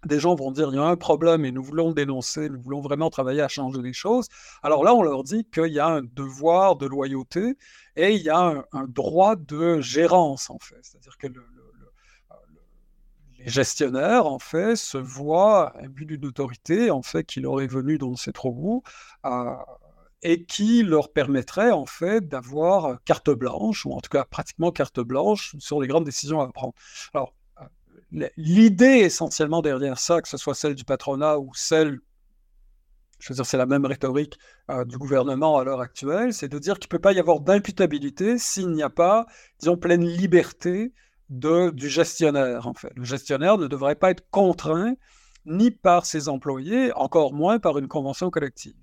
des 0.05 0.19
gens 0.19 0.35
vont 0.35 0.51
dire 0.51 0.69
il 0.71 0.75
y 0.75 0.79
a 0.79 0.83
un 0.83 0.95
problème 0.95 1.45
et 1.45 1.51
nous 1.51 1.63
voulons 1.63 1.89
le 1.89 1.93
dénoncer, 1.93 2.49
nous 2.49 2.61
voulons 2.61 2.81
vraiment 2.81 3.09
travailler 3.09 3.41
à 3.41 3.47
changer 3.47 3.81
les 3.81 3.93
choses. 3.93 4.27
Alors 4.63 4.83
là, 4.83 4.93
on 4.95 5.03
leur 5.03 5.23
dit 5.23 5.45
qu'il 5.45 5.73
y 5.73 5.79
a 5.79 5.87
un 5.87 6.01
devoir 6.01 6.75
de 6.75 6.85
loyauté 6.87 7.57
et 7.95 8.15
il 8.15 8.21
y 8.21 8.29
a 8.29 8.65
un, 8.71 8.87
droit 8.87 9.35
de 9.35 9.79
gérance, 9.81 10.49
en 10.49 10.59
fait. 10.59 10.79
C'est-à-dire 10.81 11.17
que 11.17 11.27
le, 11.27 11.43
les 13.39 13.49
gestionnaires, 13.49 14.27
en 14.27 14.39
fait, 14.39 14.75
se 14.75 14.97
voient 14.97 15.73
but 15.89 16.05
d'une 16.05 16.25
autorité, 16.25 16.91
en 16.91 17.01
fait, 17.01 17.23
qui 17.23 17.39
leur 17.41 17.61
est 17.61 17.67
venue 17.67 17.97
dans 17.97 18.15
ces 18.15 18.31
trop 18.31 18.53
où, 18.55 18.83
euh, 19.25 19.55
et 20.23 20.45
qui 20.45 20.83
leur 20.83 21.11
permettrait, 21.11 21.71
en 21.71 21.85
fait, 21.85 22.27
d'avoir 22.27 23.03
carte 23.03 23.31
blanche, 23.31 23.85
ou 23.85 23.93
en 23.93 24.01
tout 24.01 24.09
cas 24.09 24.25
pratiquement 24.25 24.71
carte 24.71 24.99
blanche, 24.99 25.55
sur 25.59 25.81
les 25.81 25.87
grandes 25.87 26.05
décisions 26.05 26.41
à 26.41 26.51
prendre. 26.51 26.73
Alors, 27.13 27.33
l'idée 28.37 28.99
essentiellement 28.99 29.61
derrière 29.61 29.99
ça, 29.99 30.21
que 30.21 30.27
ce 30.27 30.37
soit 30.37 30.55
celle 30.55 30.75
du 30.75 30.83
patronat 30.83 31.39
ou 31.39 31.51
celle, 31.53 31.99
je 33.19 33.29
veux 33.29 33.35
dire, 33.35 33.45
c'est 33.45 33.57
la 33.57 33.65
même 33.65 33.85
rhétorique 33.85 34.37
euh, 34.69 34.83
du 34.85 34.97
gouvernement 34.97 35.57
à 35.57 35.63
l'heure 35.63 35.81
actuelle, 35.81 36.33
c'est 36.33 36.49
de 36.49 36.59
dire 36.59 36.79
qu'il 36.79 36.87
ne 36.87 36.97
peut 36.97 36.99
pas 36.99 37.13
y 37.13 37.19
avoir 37.19 37.39
d'imputabilité 37.39 38.37
s'il 38.37 38.69
n'y 38.71 38.83
a 38.83 38.89
pas, 38.89 39.25
disons, 39.59 39.77
pleine 39.77 40.05
liberté 40.05 40.93
du 41.29 41.89
gestionnaire, 41.89 42.67
en 42.67 42.73
fait. 42.73 42.91
Le 42.95 43.05
gestionnaire 43.05 43.57
ne 43.57 43.67
devrait 43.67 43.95
pas 43.95 44.11
être 44.11 44.29
contraint 44.31 44.95
ni 45.45 45.71
par 45.71 46.05
ses 46.05 46.27
employés, 46.27 46.91
encore 46.93 47.33
moins 47.33 47.57
par 47.57 47.77
une 47.77 47.87
convention 47.87 48.29
collective. 48.29 48.75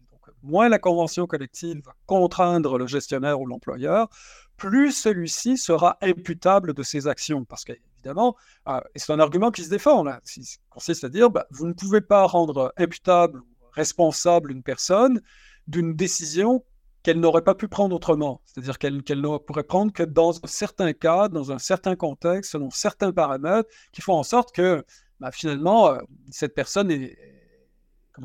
moins 0.42 0.68
la 0.68 0.78
convention 0.78 1.26
collective 1.26 1.82
va 1.84 1.92
contraindre 2.06 2.78
le 2.78 2.86
gestionnaire 2.86 3.40
ou 3.40 3.46
l'employeur, 3.46 4.08
plus 4.56 4.92
celui-ci 4.92 5.58
sera 5.58 5.98
imputable 6.00 6.72
de 6.74 6.82
ses 6.82 7.06
actions. 7.06 7.44
Parce 7.44 7.64
qu'évidemment, 7.98 8.36
euh, 8.68 8.80
et 8.94 8.98
c'est 8.98 9.12
un 9.12 9.20
argument 9.20 9.50
qui 9.50 9.64
se 9.64 9.70
défend, 9.70 10.02
là, 10.02 10.20
qui 10.24 10.58
consiste 10.70 11.04
à 11.04 11.08
dire, 11.08 11.30
bah, 11.30 11.46
vous 11.50 11.66
ne 11.66 11.72
pouvez 11.72 12.00
pas 12.00 12.26
rendre 12.26 12.72
imputable 12.76 13.40
ou 13.40 13.46
responsable 13.72 14.50
une 14.50 14.62
personne 14.62 15.20
d'une 15.66 15.94
décision 15.94 16.64
qu'elle 17.02 17.20
n'aurait 17.20 17.44
pas 17.44 17.54
pu 17.54 17.68
prendre 17.68 17.94
autrement. 17.94 18.40
C'est-à-dire 18.44 18.78
qu'elle 18.78 18.96
ne 18.96 19.38
pourrait 19.38 19.62
prendre 19.62 19.92
que 19.92 20.02
dans 20.02 20.36
un 20.44 20.46
certain 20.46 20.92
cas, 20.92 21.28
dans 21.28 21.52
un 21.52 21.58
certain 21.58 21.96
contexte, 21.96 22.52
selon 22.52 22.70
certains 22.70 23.12
paramètres, 23.12 23.68
qui 23.92 24.00
font 24.00 24.14
en 24.14 24.22
sorte 24.22 24.52
que 24.52 24.84
bah, 25.20 25.30
finalement, 25.32 25.90
euh, 25.90 25.98
cette 26.30 26.54
personne 26.54 26.88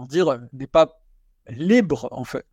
dire, 0.09 0.39
n'est 0.53 0.67
pas 0.67 0.99
libre, 1.47 2.07
en 2.11 2.23
fait. 2.23 2.45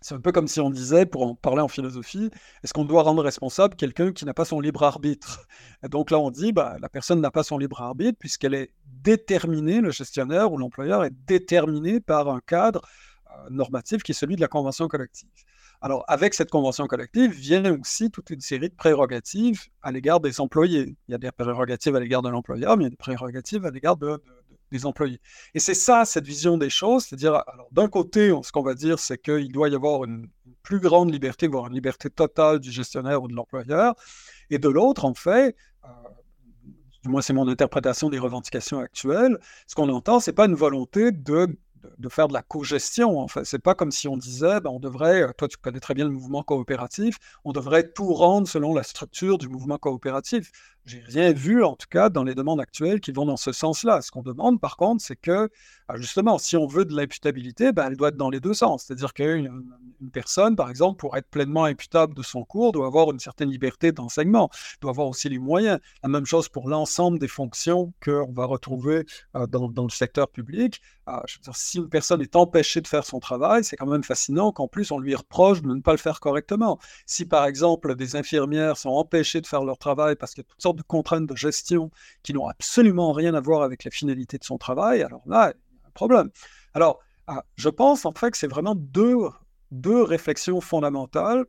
C'est 0.00 0.14
un 0.14 0.20
peu 0.20 0.32
comme 0.32 0.48
si 0.48 0.60
on 0.60 0.70
disait, 0.70 1.04
pour 1.06 1.26
en 1.26 1.34
parler 1.34 1.60
en 1.60 1.68
philosophie, 1.68 2.30
est-ce 2.64 2.72
qu'on 2.72 2.84
doit 2.84 3.02
rendre 3.02 3.22
responsable 3.22 3.76
quelqu'un 3.76 4.12
qui 4.12 4.24
n'a 4.24 4.34
pas 4.34 4.44
son 4.44 4.60
libre 4.60 4.82
arbitre? 4.82 5.46
Et 5.84 5.88
donc 5.88 6.10
là, 6.10 6.18
on 6.18 6.30
dit, 6.30 6.52
bah, 6.52 6.76
la 6.80 6.88
personne 6.88 7.20
n'a 7.20 7.30
pas 7.30 7.42
son 7.42 7.58
libre 7.58 7.80
arbitre 7.82 8.18
puisqu'elle 8.18 8.54
est 8.54 8.72
déterminée, 8.86 9.80
le 9.80 9.90
gestionnaire 9.90 10.52
ou 10.52 10.58
l'employeur 10.58 11.04
est 11.04 11.12
déterminé 11.26 12.00
par 12.00 12.28
un 12.28 12.40
cadre 12.40 12.82
euh, 13.30 13.50
normatif 13.50 14.02
qui 14.02 14.12
est 14.12 14.14
celui 14.14 14.36
de 14.36 14.40
la 14.40 14.48
convention 14.48 14.88
collective. 14.88 15.28
Alors, 15.82 16.04
avec 16.08 16.34
cette 16.34 16.50
convention 16.50 16.86
collective 16.86 17.32
vient 17.32 17.78
aussi 17.78 18.10
toute 18.10 18.28
une 18.30 18.40
série 18.40 18.68
de 18.68 18.74
prérogatives 18.74 19.62
à 19.82 19.92
l'égard 19.92 20.20
des 20.20 20.40
employés. 20.40 20.96
Il 21.08 21.12
y 21.12 21.14
a 21.14 21.18
des 21.18 21.32
prérogatives 21.32 21.96
à 21.96 22.00
l'égard 22.00 22.20
de 22.20 22.28
l'employeur, 22.28 22.76
mais 22.76 22.84
il 22.84 22.86
y 22.86 22.88
a 22.88 22.90
des 22.90 22.96
prérogatives 22.96 23.64
à 23.64 23.70
l'égard 23.70 23.96
de, 23.96 24.22
des 24.70 24.86
employés. 24.86 25.20
Et 25.54 25.58
c'est 25.58 25.74
ça, 25.74 26.04
cette 26.04 26.26
vision 26.26 26.58
des 26.58 26.70
choses, 26.70 27.04
c'est-à-dire, 27.04 27.42
alors 27.46 27.68
d'un 27.72 27.88
côté, 27.88 28.32
ce 28.42 28.52
qu'on 28.52 28.62
va 28.62 28.74
dire, 28.74 28.98
c'est 28.98 29.18
qu'il 29.18 29.52
doit 29.52 29.68
y 29.68 29.74
avoir 29.74 30.04
une, 30.04 30.28
plus 30.62 30.80
grande 30.80 31.12
liberté, 31.12 31.48
voire 31.48 31.66
une 31.66 31.74
liberté 31.74 32.10
totale 32.10 32.60
du 32.60 32.70
gestionnaire 32.70 33.22
ou 33.22 33.28
de 33.28 33.34
l'employeur, 33.34 33.94
et 34.50 34.58
de 34.58 34.68
l'autre, 34.68 35.04
en 35.04 35.14
fait, 35.14 35.56
euh, 35.84 35.88
du 37.02 37.08
moins 37.08 37.22
c'est 37.22 37.32
mon 37.32 37.48
interprétation 37.48 38.10
des 38.10 38.18
revendications 38.18 38.78
actuelles, 38.78 39.38
ce 39.66 39.74
qu'on 39.74 39.88
entend, 39.88 40.20
c'est 40.20 40.32
pas 40.32 40.46
une 40.46 40.54
volonté 40.54 41.12
de 41.12 41.58
de, 41.98 42.08
faire 42.08 42.28
de 42.28 42.34
la 42.34 42.42
co-gestion. 42.42 43.18
En 43.18 43.28
fait. 43.28 43.44
C'est 43.44 43.58
pas 43.58 43.74
comme 43.74 43.90
si 43.90 44.08
on 44.08 44.16
disait, 44.16 44.60
ben, 44.60 44.70
on 44.70 44.80
devrait, 44.80 45.22
euh, 45.22 45.32
toi 45.36 45.48
tu 45.48 45.56
connais 45.56 45.80
très 45.80 45.94
bien 45.94 46.04
le 46.04 46.10
mouvement 46.10 46.42
coopératif, 46.42 47.16
on 47.44 47.52
devrait 47.52 47.90
tout 47.90 48.12
rendre 48.12 48.48
selon 48.48 48.74
la 48.74 48.82
structure 48.82 49.38
du 49.38 49.48
mouvement 49.48 49.78
coopératif. 49.78 50.50
J'ai 50.90 51.04
rien 51.06 51.32
vu, 51.32 51.62
en 51.62 51.76
tout 51.76 51.86
cas, 51.88 52.08
dans 52.08 52.24
les 52.24 52.34
demandes 52.34 52.60
actuelles 52.60 53.00
qui 53.00 53.12
vont 53.12 53.24
dans 53.24 53.36
ce 53.36 53.52
sens-là. 53.52 54.02
Ce 54.02 54.10
qu'on 54.10 54.22
demande, 54.22 54.60
par 54.60 54.76
contre, 54.76 55.04
c'est 55.04 55.14
que, 55.14 55.48
ah, 55.86 55.96
justement, 55.96 56.36
si 56.38 56.56
on 56.56 56.66
veut 56.66 56.84
de 56.84 56.96
l'imputabilité, 56.96 57.70
ben, 57.70 57.86
elle 57.86 57.96
doit 57.96 58.08
être 58.08 58.16
dans 58.16 58.30
les 58.30 58.40
deux 58.40 58.54
sens. 58.54 58.84
C'est-à-dire 58.84 59.14
qu'une 59.14 59.62
une 60.00 60.10
personne, 60.10 60.56
par 60.56 60.70
exemple, 60.70 60.98
pour 60.98 61.16
être 61.16 61.28
pleinement 61.28 61.64
imputable 61.64 62.14
de 62.14 62.22
son 62.22 62.44
cours, 62.44 62.72
doit 62.72 62.86
avoir 62.86 63.10
une 63.10 63.20
certaine 63.20 63.50
liberté 63.50 63.92
d'enseignement, 63.92 64.50
doit 64.80 64.90
avoir 64.90 65.08
aussi 65.08 65.28
les 65.28 65.38
moyens. 65.38 65.78
La 66.02 66.08
même 66.08 66.26
chose 66.26 66.48
pour 66.48 66.68
l'ensemble 66.68 67.18
des 67.18 67.28
fonctions 67.28 67.92
qu'on 68.02 68.32
va 68.32 68.46
retrouver 68.46 69.04
euh, 69.36 69.46
dans, 69.46 69.68
dans, 69.68 69.84
le 69.84 69.90
secteur 69.90 70.28
public. 70.28 70.80
Ah, 71.06 71.22
si 71.52 71.78
une 71.78 71.88
personne 71.88 72.22
est 72.22 72.36
empêchée 72.36 72.80
de 72.80 72.88
faire 72.88 73.04
son 73.04 73.20
travail, 73.20 73.64
c'est 73.64 73.76
quand 73.76 73.86
même 73.86 74.04
fascinant 74.04 74.52
qu'en 74.52 74.68
plus 74.68 74.90
on 74.90 74.98
lui 74.98 75.14
reproche 75.14 75.62
de 75.62 75.68
ne 75.68 75.80
pas 75.80 75.92
le 75.92 75.98
faire 75.98 76.20
correctement. 76.20 76.78
Si, 77.06 77.24
par 77.26 77.44
exemple, 77.46 77.94
des 77.94 78.16
infirmières 78.16 78.76
sont 78.76 78.90
empêchées 78.90 79.40
de 79.40 79.46
faire 79.46 79.64
leur 79.64 79.78
travail 79.78 80.16
parce 80.16 80.34
qu'il 80.34 80.42
y 80.42 80.46
a 80.46 80.48
toutes 80.48 80.62
sortes 80.62 80.79
de 80.80 80.86
contraintes 80.86 81.26
de 81.26 81.36
gestion 81.36 81.90
qui 82.22 82.32
n'ont 82.32 82.46
absolument 82.46 83.12
rien 83.12 83.34
à 83.34 83.40
voir 83.40 83.62
avec 83.62 83.84
la 83.84 83.90
finalité 83.90 84.38
de 84.38 84.44
son 84.44 84.58
travail, 84.58 85.02
alors 85.02 85.22
là, 85.26 85.52
il 85.54 85.76
y 85.78 85.84
a 85.84 85.88
un 85.88 85.92
problème. 85.92 86.30
Alors, 86.74 87.00
ah, 87.26 87.44
je 87.56 87.68
pense 87.68 88.04
en 88.06 88.12
fait 88.12 88.32
que 88.32 88.36
c'est 88.36 88.48
vraiment 88.48 88.74
deux, 88.74 89.16
deux 89.70 90.02
réflexions 90.02 90.60
fondamentales. 90.60 91.44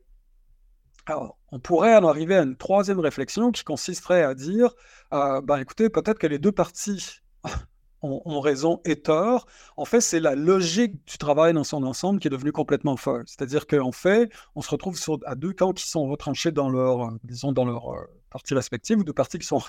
Alors, 1.06 1.36
on 1.50 1.58
pourrait 1.58 1.96
en 1.96 2.06
arriver 2.06 2.36
à 2.36 2.42
une 2.42 2.56
troisième 2.56 3.00
réflexion 3.00 3.50
qui 3.50 3.64
consisterait 3.64 4.22
à 4.22 4.34
dire, 4.34 4.74
euh, 5.12 5.40
ben 5.40 5.58
écoutez, 5.58 5.90
peut-être 5.90 6.18
que 6.18 6.28
les 6.28 6.38
deux 6.38 6.52
parties 6.52 7.18
ont, 8.02 8.40
raison 8.40 8.80
et 8.84 8.96
tort. 8.96 9.46
En 9.76 9.84
fait, 9.84 10.00
c'est 10.00 10.20
la 10.20 10.34
logique 10.34 11.04
du 11.06 11.18
travail 11.18 11.52
dans 11.52 11.64
son 11.64 11.82
ensemble 11.82 12.20
qui 12.20 12.28
est 12.28 12.30
devenue 12.30 12.52
complètement 12.52 12.96
folle. 12.96 13.24
C'est-à-dire 13.26 13.66
qu'en 13.66 13.92
fait, 13.92 14.30
on 14.54 14.62
se 14.62 14.70
retrouve 14.70 14.96
à 15.26 15.34
deux 15.34 15.52
camps 15.52 15.72
qui 15.72 15.88
sont 15.88 16.06
retranchés 16.08 16.52
dans 16.52 16.68
leur, 16.68 17.02
euh, 17.02 17.18
disons, 17.24 17.52
dans 17.52 17.64
leur 17.64 17.88
euh, 18.32 18.32
partie 18.32 18.54
respective, 18.54 18.98
ou 18.98 19.04
deux 19.04 19.12
parties 19.12 19.38
qui 19.38 19.46
sont 19.46 19.62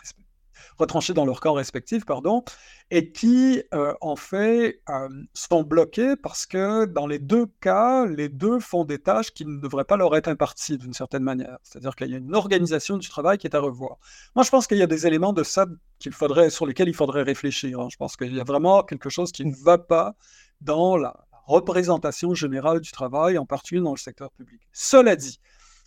retranchés 0.78 1.14
dans 1.14 1.26
leur 1.26 1.40
corps 1.40 1.58
respectif, 1.58 2.06
pardon, 2.06 2.44
et 2.92 3.12
qui, 3.12 3.64
euh, 3.74 3.94
en 4.02 4.16
fait, 4.16 4.82
euh, 4.90 5.10
sont 5.34 5.64
bloqués 5.64 6.16
parce 6.16 6.46
que 6.46 6.86
dans 6.86 7.08
les 7.08 7.20
deux 7.20 7.48
cas, 7.62 8.06
les 8.06 8.30
deux 8.30 8.60
font 8.60 8.86
des 8.86 9.00
tâches 9.00 9.32
qui 9.32 9.46
ne 9.46 9.60
devraient 9.60 9.86
pas 9.86 9.98
leur 9.98 10.16
être 10.16 10.28
imparties 10.28 10.78
d'une 10.78 10.94
certaine 10.94 11.24
manière. 11.24 11.58
C'est-à-dire 11.64 11.96
qu'il 11.96 12.10
y 12.10 12.16
a 12.16 12.18
une 12.18 12.36
organisation 12.36 12.98
du 12.98 13.08
travail 13.10 13.38
qui 13.38 13.48
est 13.48 13.56
à 13.56 13.60
revoir. 13.60 13.98
Moi, 14.36 14.44
je 14.44 14.50
pense 14.50 14.68
qu'il 14.68 14.78
y 14.78 14.84
a 14.84 14.88
des 14.88 15.08
éléments 15.08 15.34
de 15.34 15.44
ça 15.44 15.66
qu'il 16.00 16.14
faudrait, 16.14 16.50
sur 16.50 16.66
lesquels 16.66 16.90
il 16.90 16.96
faudrait 16.96 17.24
réfléchir. 17.24 17.80
Hein. 17.80 17.88
Je 17.92 17.98
pense 17.98 18.18
qu'il 18.18 18.36
y 18.36 18.40
a 18.40 18.44
vraiment 18.44 18.84
quelque 18.84 19.10
chose 19.10 19.32
qui 19.32 19.46
ne 19.46 19.56
va 19.56 19.78
pas 19.78 20.16
dans 20.62 20.98
la 20.98 21.26
représentation 21.46 22.34
générale 22.34 22.80
du 22.80 22.92
travail, 22.92 23.38
en 23.38 23.46
particulier 23.46 23.82
dans 23.82 23.92
le 23.92 23.98
secteur 23.98 24.32
public. 24.32 24.62
Cela 24.72 25.16
dit, 25.16 25.40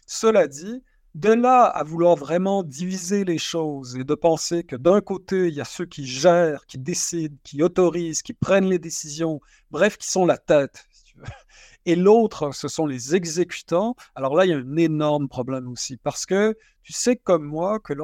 cela 0.07 0.47
dit, 0.47 0.83
de 1.17 1.31
là 1.31 1.65
à 1.65 1.83
vouloir 1.83 2.15
vraiment 2.15 2.63
diviser 2.63 3.25
les 3.25 3.39
choses 3.39 3.97
et 3.97 4.05
de 4.05 4.15
penser 4.15 4.65
que 4.65 4.77
d'un 4.77 5.01
côté, 5.01 5.49
il 5.49 5.55
y 5.55 5.63
a 5.63 5.65
ceux 5.65 5.87
qui 5.87 6.05
gèrent, 6.07 6.67
qui 6.67 6.77
décident, 6.77 7.35
qui 7.43 7.63
autorisent, 7.63 8.21
qui 8.21 8.35
prennent 8.35 8.69
les 8.69 8.79
décisions, 8.79 9.41
bref, 9.71 9.97
qui 9.97 10.11
sont 10.11 10.27
la 10.27 10.37
tête, 10.37 10.87
et 11.87 11.97
l'autre, 11.97 12.55
ce 12.55 12.69
sont 12.69 12.85
les 12.85 13.15
exécutants, 13.15 13.97
alors 14.15 14.35
là, 14.35 14.45
il 14.45 14.51
y 14.51 14.53
a 14.53 14.59
un 14.59 14.77
énorme 14.77 15.27
problème 15.27 15.69
aussi, 15.69 15.97
parce 15.97 16.27
que 16.27 16.55
tu 16.83 16.93
sais 16.93 17.17
comme 17.17 17.45
moi 17.45 17.81
que 17.81 17.95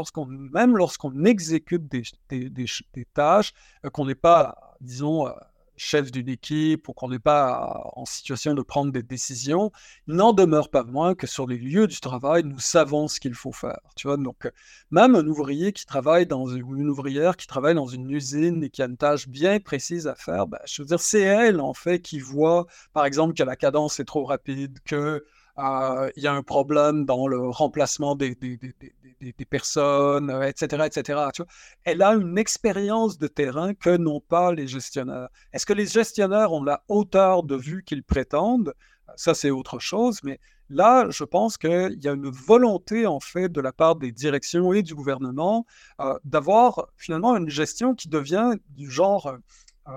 même 0.50 0.78
lorsqu'on 0.78 1.24
exécute 1.26 1.86
des, 1.88 2.04
des 2.30 3.04
tâches, 3.12 3.52
euh, 3.84 3.90
qu'on 3.90 4.06
n'est 4.06 4.14
pas, 4.14 4.74
disons, 4.80 5.28
euh, 5.28 5.32
chef 5.76 6.10
d'une 6.10 6.28
équipe 6.28 6.88
ou 6.88 6.92
qu'on 6.92 7.08
n'est 7.08 7.18
pas 7.18 7.90
en 7.94 8.04
situation 8.04 8.54
de 8.54 8.62
prendre 8.62 8.92
des 8.92 9.02
décisions, 9.02 9.72
il 10.06 10.14
n'en 10.14 10.32
demeure 10.32 10.70
pas 10.70 10.84
moins 10.84 11.14
que 11.14 11.26
sur 11.26 11.46
les 11.46 11.58
lieux 11.58 11.86
du 11.86 12.00
travail, 12.00 12.44
nous 12.44 12.58
savons 12.58 13.08
ce 13.08 13.20
qu'il 13.20 13.34
faut 13.34 13.52
faire. 13.52 13.80
Tu 13.96 14.06
vois, 14.06 14.16
donc 14.16 14.50
même 14.90 15.14
un 15.14 15.26
ouvrier 15.26 15.72
qui 15.72 15.86
travaille 15.86 16.26
dans 16.26 16.46
une, 16.46 16.88
ouvrière 16.88 17.36
qui 17.36 17.46
travaille 17.46 17.74
dans 17.74 17.86
une 17.86 18.10
usine 18.10 18.62
et 18.64 18.70
qui 18.70 18.82
a 18.82 18.86
une 18.86 18.96
tâche 18.96 19.28
bien 19.28 19.60
précise 19.60 20.06
à 20.06 20.14
faire, 20.14 20.46
ben, 20.46 20.58
je 20.66 20.82
veux 20.82 20.86
dire, 20.86 21.00
c'est 21.00 21.20
elle 21.20 21.60
en 21.60 21.74
fait 21.74 22.00
qui 22.00 22.18
voit, 22.18 22.66
par 22.92 23.04
exemple, 23.04 23.34
que 23.34 23.42
la 23.42 23.56
cadence 23.56 24.00
est 24.00 24.04
trop 24.04 24.24
rapide, 24.24 24.78
que 24.84 25.24
il 26.16 26.22
y 26.22 26.26
a 26.26 26.32
un 26.32 26.42
problème 26.42 27.04
dans 27.04 27.26
le 27.28 27.48
remplacement 27.48 28.16
des, 28.16 28.36
personnes, 29.48 30.30
etc. 30.44 30.84
etc. 30.86 31.20
Tu 31.34 31.42
vois? 31.42 31.52
Elle 31.84 32.02
a 32.02 32.14
une 32.14 32.38
expérience 32.38 33.18
de 33.18 33.28
terrain 33.28 33.74
que 33.74 33.96
n'ont 33.96 34.20
pas 34.20 34.52
les 34.52 34.66
gestionnaires. 34.66 35.28
Est-ce 35.52 35.66
que 35.66 35.72
les 35.72 35.86
gestionnaires 35.86 36.52
ont 36.52 36.64
la 36.64 36.82
hauteur 36.88 37.42
de 37.42 37.56
vue 37.56 37.84
qu'ils 37.84 38.02
prétendent? 38.02 38.74
Ça, 39.16 39.34
c'est 39.34 39.50
autre 39.50 39.78
chose, 39.78 40.20
mais 40.24 40.40
là, 40.70 41.06
je 41.10 41.24
pense 41.24 41.58
qu'il 41.58 41.98
y 42.02 42.08
a 42.08 42.12
une 42.12 42.30
volonté, 42.30 43.06
en 43.06 43.20
fait, 43.20 43.48
de 43.50 43.60
la 43.60 43.72
part 43.72 43.96
des 43.96 44.10
directions 44.10 44.72
et 44.72 44.82
du 44.82 44.94
gouvernement 44.94 45.66
euh, 46.00 46.18
d'avoir 46.24 46.88
finalement 46.96 47.36
une 47.36 47.50
gestion 47.50 47.94
qui 47.94 48.08
devient 48.08 48.54
du 48.70 48.90
genre... 48.90 49.36
Euh, 49.88 49.92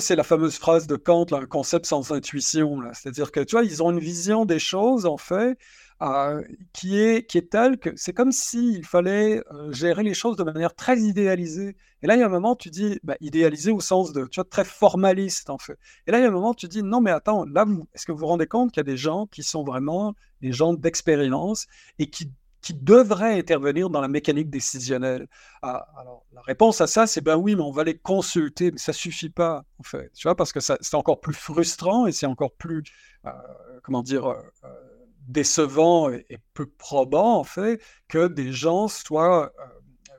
c'est 0.00 0.16
la 0.16 0.22
fameuse 0.22 0.56
phrase 0.56 0.86
de 0.86 0.96
Kant, 0.96 1.26
un 1.32 1.46
concept 1.46 1.86
sans 1.86 2.12
intuition. 2.12 2.80
C'est-à-dire 2.92 3.32
que, 3.32 3.40
tu 3.40 3.56
vois, 3.56 3.64
ils 3.64 3.82
ont 3.82 3.90
une 3.90 3.98
vision 3.98 4.44
des 4.44 4.58
choses, 4.58 5.06
en 5.06 5.16
fait, 5.16 5.58
euh, 6.02 6.42
qui, 6.72 6.98
est, 6.98 7.26
qui 7.28 7.38
est 7.38 7.50
telle 7.50 7.78
que 7.78 7.90
c'est 7.96 8.12
comme 8.12 8.32
s'il 8.32 8.84
fallait 8.84 9.42
euh, 9.52 9.72
gérer 9.72 10.02
les 10.02 10.14
choses 10.14 10.36
de 10.36 10.42
manière 10.42 10.74
très 10.74 10.98
idéalisée. 10.98 11.76
Et 12.02 12.06
là, 12.06 12.16
il 12.16 12.20
y 12.20 12.22
a 12.22 12.26
un 12.26 12.28
moment, 12.28 12.56
tu 12.56 12.70
dis, 12.70 12.98
bah, 13.04 13.16
idéalisé 13.20 13.70
au 13.70 13.80
sens 13.80 14.12
de, 14.12 14.26
tu 14.26 14.36
vois, 14.40 14.44
très 14.44 14.64
formaliste, 14.64 15.50
en 15.50 15.58
fait. 15.58 15.78
Et 16.06 16.10
là, 16.10 16.18
il 16.18 16.22
y 16.22 16.24
a 16.24 16.28
un 16.28 16.32
moment, 16.32 16.54
tu 16.54 16.66
dis, 16.66 16.82
non, 16.82 17.00
mais 17.00 17.12
attends, 17.12 17.44
là, 17.44 17.66
est-ce 17.94 18.06
que 18.06 18.12
vous 18.12 18.18
vous 18.18 18.26
rendez 18.26 18.46
compte 18.46 18.72
qu'il 18.72 18.80
y 18.80 18.86
a 18.88 18.90
des 18.90 18.96
gens 18.96 19.26
qui 19.26 19.42
sont 19.44 19.62
vraiment 19.62 20.14
des 20.40 20.52
gens 20.52 20.74
d'expérience 20.74 21.66
et 21.98 22.10
qui 22.10 22.32
qui 22.62 22.74
devrait 22.74 23.38
intervenir 23.38 23.90
dans 23.90 24.00
la 24.00 24.08
mécanique 24.08 24.48
décisionnelle 24.48 25.26
ah, 25.62 25.86
Alors, 25.98 26.24
la 26.32 26.40
réponse 26.42 26.80
à 26.80 26.86
ça, 26.86 27.08
c'est 27.08 27.20
ben 27.20 27.36
oui, 27.36 27.56
mais 27.56 27.62
on 27.62 27.72
va 27.72 27.82
les 27.82 27.98
consulter, 27.98 28.70
mais 28.70 28.78
ça 28.78 28.92
suffit 28.92 29.30
pas, 29.30 29.64
en 29.78 29.82
fait. 29.82 30.12
Tu 30.14 30.22
vois, 30.22 30.36
parce 30.36 30.52
que 30.52 30.60
c'est 30.60 30.94
encore 30.94 31.20
plus 31.20 31.34
frustrant 31.34 32.06
et 32.06 32.12
c'est 32.12 32.26
encore 32.26 32.54
plus, 32.54 32.84
euh, 33.26 33.30
comment 33.82 34.02
dire, 34.02 34.26
euh, 34.26 34.40
euh, 34.64 34.68
décevant 35.26 36.08
et, 36.10 36.24
peu 36.54 36.66
probant, 36.66 37.36
en 37.38 37.44
fait, 37.44 37.82
que 38.08 38.28
des 38.28 38.52
gens 38.52 38.86
soient 38.86 39.52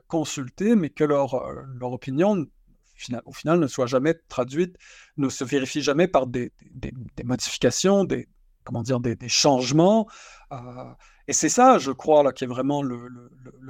consultés, 0.06 0.76
mais 0.76 0.90
que 0.90 1.04
leur, 1.04 1.50
leur 1.80 1.92
opinion 1.92 2.46
au 3.24 3.32
final 3.32 3.58
ne 3.58 3.66
soit 3.66 3.86
jamais 3.86 4.14
traduite, 4.28 4.76
ne 5.16 5.28
se 5.28 5.44
vérifie 5.44 5.82
jamais 5.82 6.08
par 6.08 6.26
des, 6.26 6.52
modifications, 7.24 8.04
des, 8.04 8.28
comment 8.64 8.82
dire, 8.82 9.00
des 9.00 9.28
changements. 9.28 10.06
Et 11.26 11.32
c'est 11.32 11.48
ça, 11.48 11.78
je 11.78 11.90
crois, 11.90 12.22
là, 12.22 12.32
qui 12.32 12.44
est 12.44 12.46
vraiment 12.46 12.82
le, 12.82 12.98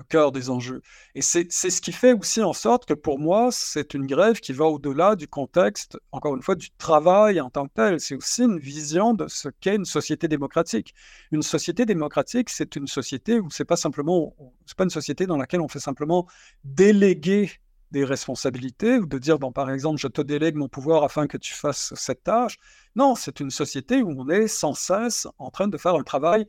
cœur 0.08 0.32
des 0.32 0.50
enjeux. 0.50 0.82
Et 1.14 1.22
c'est 1.22 1.50
ce 1.50 1.80
qui 1.80 1.92
fait 1.92 2.12
aussi 2.12 2.42
en 2.42 2.52
sorte 2.52 2.84
que 2.84 2.94
pour 2.94 3.18
moi, 3.18 3.48
c'est 3.52 3.94
une 3.94 4.06
grève 4.06 4.40
qui 4.40 4.52
va 4.52 4.66
au-delà 4.66 5.16
du 5.16 5.28
contexte, 5.28 5.98
encore 6.12 6.34
une 6.34 6.42
fois, 6.42 6.56
du 6.56 6.70
travail 6.72 7.40
en 7.40 7.48
tant 7.50 7.66
que 7.66 7.72
tel. 7.74 8.00
C'est 8.00 8.16
aussi 8.16 8.42
une 8.42 8.58
vision 8.58 9.14
de 9.14 9.28
ce 9.28 9.48
qu'est 9.48 9.76
une 9.76 9.84
société 9.84 10.28
démocratique. 10.28 10.94
Une 11.32 11.42
société 11.42 11.86
démocratique, 11.86 12.50
c'est 12.50 12.76
une 12.76 12.86
société 12.86 13.40
où 13.40 13.50
c'est 13.50 13.64
pas 13.64 13.76
simplement, 13.76 14.34
c'est 14.66 14.76
pas 14.76 14.84
une 14.84 14.90
société 14.90 15.26
dans 15.26 15.36
laquelle 15.36 15.60
on 15.60 15.68
fait 15.68 15.80
simplement 15.80 16.26
déléguer 16.64 17.50
des 17.92 18.04
responsabilités 18.04 18.98
ou 18.98 19.06
de 19.06 19.18
dire, 19.18 19.38
par 19.54 19.70
exemple, 19.70 20.00
je 20.00 20.08
te 20.08 20.20
délègue 20.20 20.56
mon 20.56 20.68
pouvoir 20.68 21.04
afin 21.04 21.28
que 21.28 21.36
tu 21.38 21.54
fasses 21.54 21.94
cette 21.94 22.24
tâche. 22.24 22.58
Non, 22.96 23.14
c'est 23.14 23.38
une 23.38 23.50
société 23.50 24.02
où 24.02 24.10
on 24.10 24.28
est 24.28 24.48
sans 24.48 24.74
cesse 24.74 25.28
en 25.38 25.50
train 25.50 25.68
de 25.68 25.78
faire 25.78 25.94
un 25.94 26.02
travail 26.02 26.46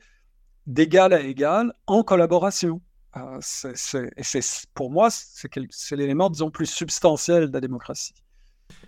d'égal 0.68 1.14
à 1.14 1.22
égal 1.22 1.74
en 1.88 2.04
collaboration. 2.04 2.82
Euh, 3.18 3.38
c'est, 3.42 4.68
pour 4.74 4.92
moi, 4.92 5.10
c'est 5.10 5.96
l'élément, 5.96 6.30
disons, 6.30 6.52
plus 6.52 6.66
substantiel 6.66 7.48
de 7.48 7.54
la 7.54 7.62
démocratie. 7.62 8.14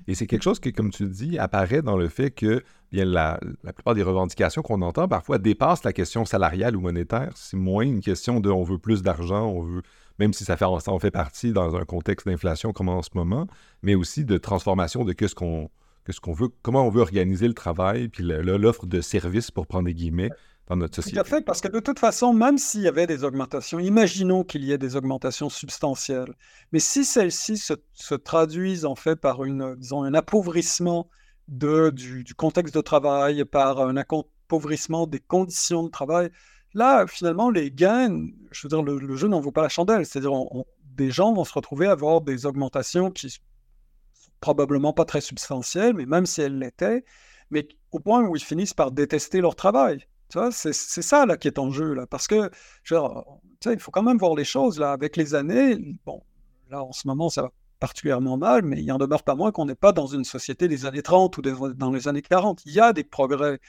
Et 0.08 0.16
c'est 0.16 0.28
quelque 0.28 0.44
chose 0.44 0.60
qui, 0.60 0.74
comme 0.74 0.92
tu 0.92 1.08
dis, 1.08 1.38
apparaît 1.38 1.82
dans 1.82 1.98
le 1.98 2.10
fait 2.10 2.32
que 2.32 2.64
bien, 2.92 3.06
la, 3.06 3.40
plupart 3.74 3.96
des 3.96 4.04
revendications 4.04 4.62
qu'on 4.62 4.82
entend 4.82 5.08
parfois 5.08 5.38
dépassent 5.38 5.84
la 5.84 5.94
question 5.94 6.26
salariale 6.26 6.76
ou 6.76 6.82
monétaire. 6.82 7.32
C'est 7.36 7.58
moins 7.58 7.84
une 7.84 8.02
question 8.02 8.40
de 8.40 8.50
on 8.50 8.64
veut 8.64 8.80
plus 8.80 9.02
d'argent, 9.02 9.48
on 9.48 9.62
veut, 9.62 9.82
même 10.20 10.34
si 10.34 10.46
ça 10.46 10.58
fait, 10.58 10.66
en 10.66 11.00
fait 11.00 11.12
partie 11.12 11.52
dans 11.52 11.76
un 11.76 11.86
contexte 11.86 12.28
d'inflation 12.28 12.74
comme 12.74 12.90
en 12.90 13.02
ce 13.02 13.10
moment, 13.14 13.48
mais 13.82 13.96
aussi 13.96 14.26
de 14.26 14.38
transformation 14.38 15.06
de 15.06 15.16
ce 15.20 15.36
qu'on 15.36 15.70
ce 16.10 16.22
qu'on 16.22 16.32
veut, 16.32 16.48
comment 16.62 16.88
on 16.88 16.90
veut 16.90 17.02
organiser 17.02 17.50
le 17.50 17.54
travail, 17.54 18.08
puis 18.08 18.24
l'offre 18.24 18.86
de 18.86 19.02
services, 19.02 19.52
pour 19.52 19.68
prendre 19.68 19.86
des 19.86 19.94
guillemets, 19.94 20.30
dans 20.68 20.76
notre 20.76 20.96
société. 20.96 21.16
Tout 21.16 21.22
à 21.22 21.24
fait, 21.24 21.42
parce 21.42 21.62
que 21.62 21.68
de 21.68 21.80
toute 21.80 22.00
façon, 22.00 22.34
même 22.34 22.58
s'il 22.58 22.82
y 22.82 22.88
avait 22.88 23.08
des 23.08 23.24
augmentations, 23.24 23.80
imaginons 23.80 24.44
qu'il 24.44 24.64
y 24.64 24.72
ait 24.72 24.78
des 24.78 24.96
augmentations 24.96 25.50
substantielles, 25.50 26.34
mais 26.72 26.80
si 26.80 27.06
celles-ci 27.06 27.58
se, 27.58 28.16
traduisent 28.16 28.86
en 28.86 28.96
fait 28.96 29.16
par 29.16 29.44
une, 29.44 29.76
disons, 29.76 30.04
un 30.04 30.14
appauvrissement 30.14 31.10
du, 31.48 32.26
contexte 32.36 32.76
de 32.76 32.82
travail, 32.82 33.46
par 33.46 33.80
un 33.82 33.96
appauvrissement 33.96 35.08
des 35.08 35.20
conditions 35.20 35.84
de 35.84 35.90
travail, 35.90 36.30
là, 36.74 37.08
finalement, 37.08 37.50
les 37.50 37.72
gains, 37.72 38.28
je 38.52 38.68
veux 38.68 38.70
dire, 38.70 38.84
le, 38.84 39.16
jeu 39.16 39.28
n'en 39.28 39.40
vaut 39.40 39.52
pas 39.52 39.62
la 39.62 39.70
chandelle. 39.70 40.06
C'est-à-dire, 40.06 40.34
des 40.84 41.12
gens 41.12 41.34
vont 41.34 41.46
se 41.46 41.54
retrouver 41.54 41.88
à 41.88 41.92
avoir 41.92 42.22
des 42.22 42.46
augmentations 42.46 43.12
qui 43.12 43.30
sont 43.30 43.40
probablement 44.42 44.94
pas 44.94 45.06
très 45.06 45.22
substantielles, 45.22 45.94
mais 45.94 46.06
même 46.06 46.26
si 46.26 46.42
elles 46.42 46.60
l'étaient, 46.60 47.04
mais 47.50 47.68
au 47.92 48.00
point 48.00 48.22
où 48.28 48.36
ils 48.36 48.44
finissent 48.44 48.74
par 48.74 48.92
détester 48.92 49.42
leur 49.42 49.56
travail. 49.56 50.06
C'est 50.30 50.74
ça 50.74 51.26
là 51.26 51.38
qui 51.38 51.48
est 51.48 51.60
en 51.60 51.72
jeu 51.72 51.94
là, 51.94 52.06
parce 52.08 52.28
que 52.28 52.50
il 52.90 53.80
faut 53.80 53.92
quand 53.92 54.04
même 54.04 54.18
voir 54.18 54.36
les 54.36 54.46
choses 54.46 54.80
là. 54.80 54.92
Avec 54.92 55.16
les 55.18 55.36
années, 55.36 55.78
bon, 56.06 56.22
là 56.70 56.84
en 56.84 56.92
ce 56.92 57.08
moment 57.08 57.30
ça 57.30 57.44
va 57.44 57.52
particulièrement 57.80 58.38
mal, 58.38 58.64
mais 58.64 58.82
il 58.82 58.92
en 58.92 58.98
demeure 58.98 59.24
pas 59.24 59.36
moins 59.36 59.52
qu'on 59.52 59.66
n'est 59.66 59.76
pas 59.76 59.92
dans 59.92 60.08
une 60.08 60.24
société 60.24 60.68
des 60.68 60.86
années 60.86 61.04
30 61.04 61.38
ou 61.38 61.42
dans 61.42 61.92
les 61.92 62.08
années 62.08 62.22
40. 62.22 62.66
Il 62.66 62.74
y 62.74 62.80
a 62.80 62.94
des 62.94 63.04
progrès. 63.04 63.60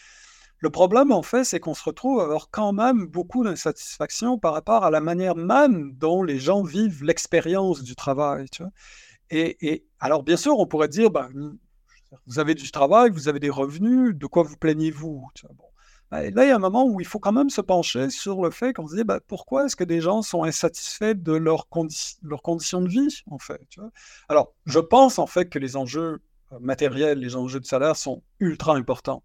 Le 0.61 0.71
problème, 0.71 1.12
en 1.12 1.23
fait, 1.23 1.45
c'est 1.45 1.61
qu'on 1.61 1.75
se 1.75 1.85
retrouve 1.85 2.21
à 2.21 2.25
avoir 2.25 2.50
quand 2.50 2.73
même 2.73 3.07
beaucoup 3.07 3.45
d'insatisfaction 3.45 4.38
par 4.38 4.55
rapport 4.55 4.85
à 4.85 4.91
la 4.91 5.00
manière 5.00 5.37
même 5.37 5.93
dont 5.93 6.23
les 6.23 6.38
gens 6.38 6.65
vivent 6.65 7.05
l'expérience 7.05 7.83
du 7.83 7.95
travail. 7.95 8.47
Et, 9.31 9.87
alors, 10.00 10.25
bien 10.25 10.37
sûr, 10.37 10.59
on 10.59 10.67
pourrait 10.67 10.88
dire, 10.88 11.11
ben, 11.11 11.29
vous 12.27 12.38
avez 12.41 12.55
du 12.55 12.71
travail, 12.73 13.11
vous 13.11 13.29
avez 13.29 13.38
des 13.38 13.50
revenus, 13.50 14.17
de 14.17 14.27
quoi 14.27 14.43
vous 14.43 14.57
plaignez-vous. 14.57 15.29
Ben, 16.11 16.35
là, 16.35 16.45
il 16.45 16.49
y 16.49 16.50
a 16.50 16.57
un 16.57 16.61
moment 16.61 16.85
où 16.87 17.00
il 17.00 17.07
faut 17.07 17.19
quand 17.19 17.33
même 17.33 17.50
se 17.50 17.61
pencher 17.61 18.09
sur 18.09 18.43
le 18.43 18.50
fait 18.50 18.73
qu'on 18.73 18.87
se 18.87 18.97
dit 18.97 19.05
ben, 19.05 19.21
pourquoi 19.27 19.67
est-ce 19.67 19.77
que 19.77 19.85
des 19.85 20.00
gens 20.00 20.23
sont 20.23 20.43
insatisfaits 20.43 21.15
de 21.15 21.33
leurs 21.33 21.69
conditions 21.69 22.81
de 22.81 22.88
vie, 22.88 23.23
en 23.31 23.38
fait. 23.38 23.61
Alors, 24.29 24.55
je 24.65 24.79
pense 24.79 25.19
en 25.19 25.27
fait 25.27 25.50
que 25.50 25.59
les 25.59 25.77
enjeux 25.77 26.21
euh, 26.53 26.59
matériels, 26.61 27.19
les 27.19 27.37
enjeux 27.37 27.61
de 27.61 27.67
salaire 27.67 27.97
sont 27.97 28.23
ultra 28.41 28.75
importants. 28.75 29.23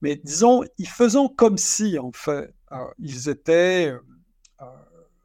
Mais 0.00 0.16
disons, 0.16 0.62
ils 0.78 0.88
faisant 0.88 1.28
comme 1.28 1.58
si, 1.58 1.98
en 1.98 2.12
fait, 2.12 2.54
euh, 2.72 2.76
ils 2.98 3.28
étaient 3.28 3.92
euh, 3.92 4.64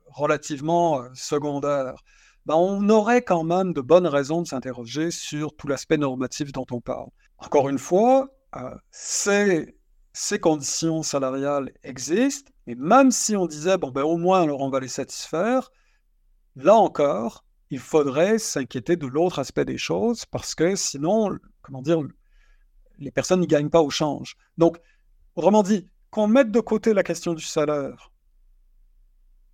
relativement 0.07 1.03
secondaires. 1.13 2.03
Ben, 2.45 2.55
on 2.55 2.89
aurait 2.89 3.21
quand 3.21 3.43
même 3.43 3.71
de 3.71 3.81
bonnes 3.81 4.07
raisons 4.07 4.41
de 4.41 4.47
s'interroger 4.47 5.09
sur 5.11 5.55
tout 5.55 5.67
l'aspect 5.67 5.97
normatif 5.97 6.51
dont 6.51 6.65
on 6.71 6.81
parle. 6.81 7.07
Encore 7.37 7.69
une 7.69 7.79
fois, 7.79 8.29
c'est 8.91 9.75
ces 10.19 10.39
conditions 10.39 11.03
salariales 11.03 11.71
existent, 11.83 12.51
mais 12.65 12.73
même 12.73 13.11
si 13.11 13.35
on 13.35 13.45
disait, 13.45 13.77
bon, 13.77 13.91
ben, 13.91 14.01
au 14.01 14.17
moins, 14.17 14.41
alors 14.41 14.61
on 14.61 14.69
va 14.71 14.79
les 14.79 14.87
satisfaire, 14.87 15.69
là 16.55 16.73
encore, 16.73 17.45
il 17.69 17.77
faudrait 17.77 18.39
s'inquiéter 18.39 18.95
de 18.95 19.05
l'autre 19.05 19.37
aspect 19.37 19.63
des 19.63 19.77
choses, 19.77 20.25
parce 20.25 20.55
que 20.55 20.75
sinon, 20.75 21.37
comment 21.61 21.83
dire, 21.83 21.99
les 22.97 23.11
personnes 23.11 23.41
n'y 23.41 23.47
gagnent 23.47 23.69
pas 23.69 23.83
au 23.83 23.91
change. 23.91 24.35
Donc, 24.57 24.79
autrement 25.35 25.61
dit, 25.61 25.87
qu'on 26.09 26.25
mette 26.25 26.49
de 26.49 26.61
côté 26.61 26.95
la 26.95 27.03
question 27.03 27.35
du 27.35 27.43
salaire, 27.43 28.11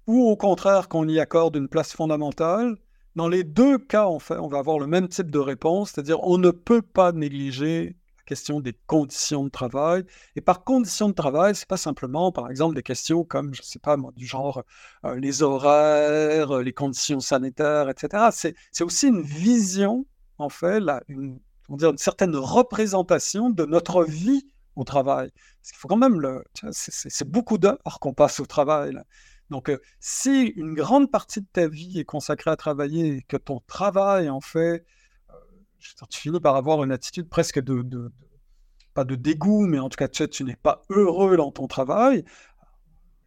ou 0.07 0.29
au 0.29 0.37
contraire 0.37 0.87
qu'on 0.87 1.09
y 1.09 1.19
accorde 1.19 1.57
une 1.57 1.67
place 1.67 1.91
fondamentale, 1.91 2.77
dans 3.17 3.27
les 3.27 3.43
deux 3.43 3.79
cas, 3.79 4.05
en 4.05 4.19
fait, 4.19 4.37
on 4.37 4.47
va 4.47 4.59
avoir 4.59 4.79
le 4.79 4.87
même 4.87 5.09
type 5.09 5.29
de 5.29 5.39
réponse, 5.39 5.91
c'est-à-dire 5.91 6.23
on 6.23 6.37
ne 6.37 6.51
peut 6.51 6.81
pas 6.81 7.11
négliger 7.11 7.97
question 8.25 8.59
des 8.59 8.73
conditions 8.87 9.43
de 9.43 9.49
travail. 9.49 10.03
Et 10.35 10.41
par 10.41 10.63
conditions 10.63 11.09
de 11.09 11.13
travail, 11.13 11.55
c'est 11.55 11.67
pas 11.67 11.77
simplement, 11.77 12.31
par 12.31 12.49
exemple, 12.49 12.75
des 12.75 12.83
questions 12.83 13.23
comme, 13.23 13.53
je 13.53 13.61
sais 13.61 13.79
pas 13.79 13.97
moi, 13.97 14.11
du 14.15 14.25
genre 14.25 14.63
euh, 15.05 15.15
les 15.15 15.43
horaires, 15.43 16.51
euh, 16.51 16.63
les 16.63 16.73
conditions 16.73 17.19
sanitaires, 17.19 17.89
etc. 17.89 18.55
C'est 18.71 18.83
aussi 18.83 19.07
une 19.07 19.21
vision, 19.21 20.05
en 20.37 20.49
fait, 20.49 20.81
une, 21.07 21.39
on 21.69 21.77
dire, 21.77 21.91
une 21.91 21.97
certaine 21.97 22.35
représentation 22.35 23.49
de 23.49 23.65
notre 23.65 24.03
vie 24.03 24.45
au 24.75 24.83
travail. 24.83 25.31
Parce 25.61 25.71
qu'il 25.71 25.77
faut 25.77 25.87
quand 25.87 25.97
même. 25.97 26.21
C'est 26.71 27.29
beaucoup 27.29 27.57
d'heures 27.57 27.99
qu'on 27.99 28.13
passe 28.13 28.39
au 28.39 28.45
travail. 28.45 28.97
Donc, 29.49 29.69
euh, 29.69 29.77
si 29.99 30.47
une 30.55 30.73
grande 30.73 31.11
partie 31.11 31.41
de 31.41 31.47
ta 31.51 31.67
vie 31.67 31.99
est 31.99 32.05
consacrée 32.05 32.51
à 32.51 32.55
travailler 32.55 33.17
et 33.17 33.21
que 33.21 33.37
ton 33.37 33.59
travail, 33.67 34.29
en 34.29 34.41
fait, 34.41 34.85
tu 36.09 36.19
finis 36.19 36.39
par 36.39 36.55
avoir 36.55 36.83
une 36.83 36.91
attitude 36.91 37.29
presque 37.29 37.59
de, 37.59 38.11
pas 38.93 39.03
de 39.03 39.15
dégoût, 39.15 39.65
mais 39.65 39.79
en 39.79 39.89
tout 39.89 39.97
cas, 39.97 40.07
tu, 40.07 40.27
tu 40.27 40.43
n'es 40.43 40.55
pas 40.55 40.83
heureux 40.89 41.37
dans 41.37 41.51
ton 41.51 41.67
travail. 41.67 42.23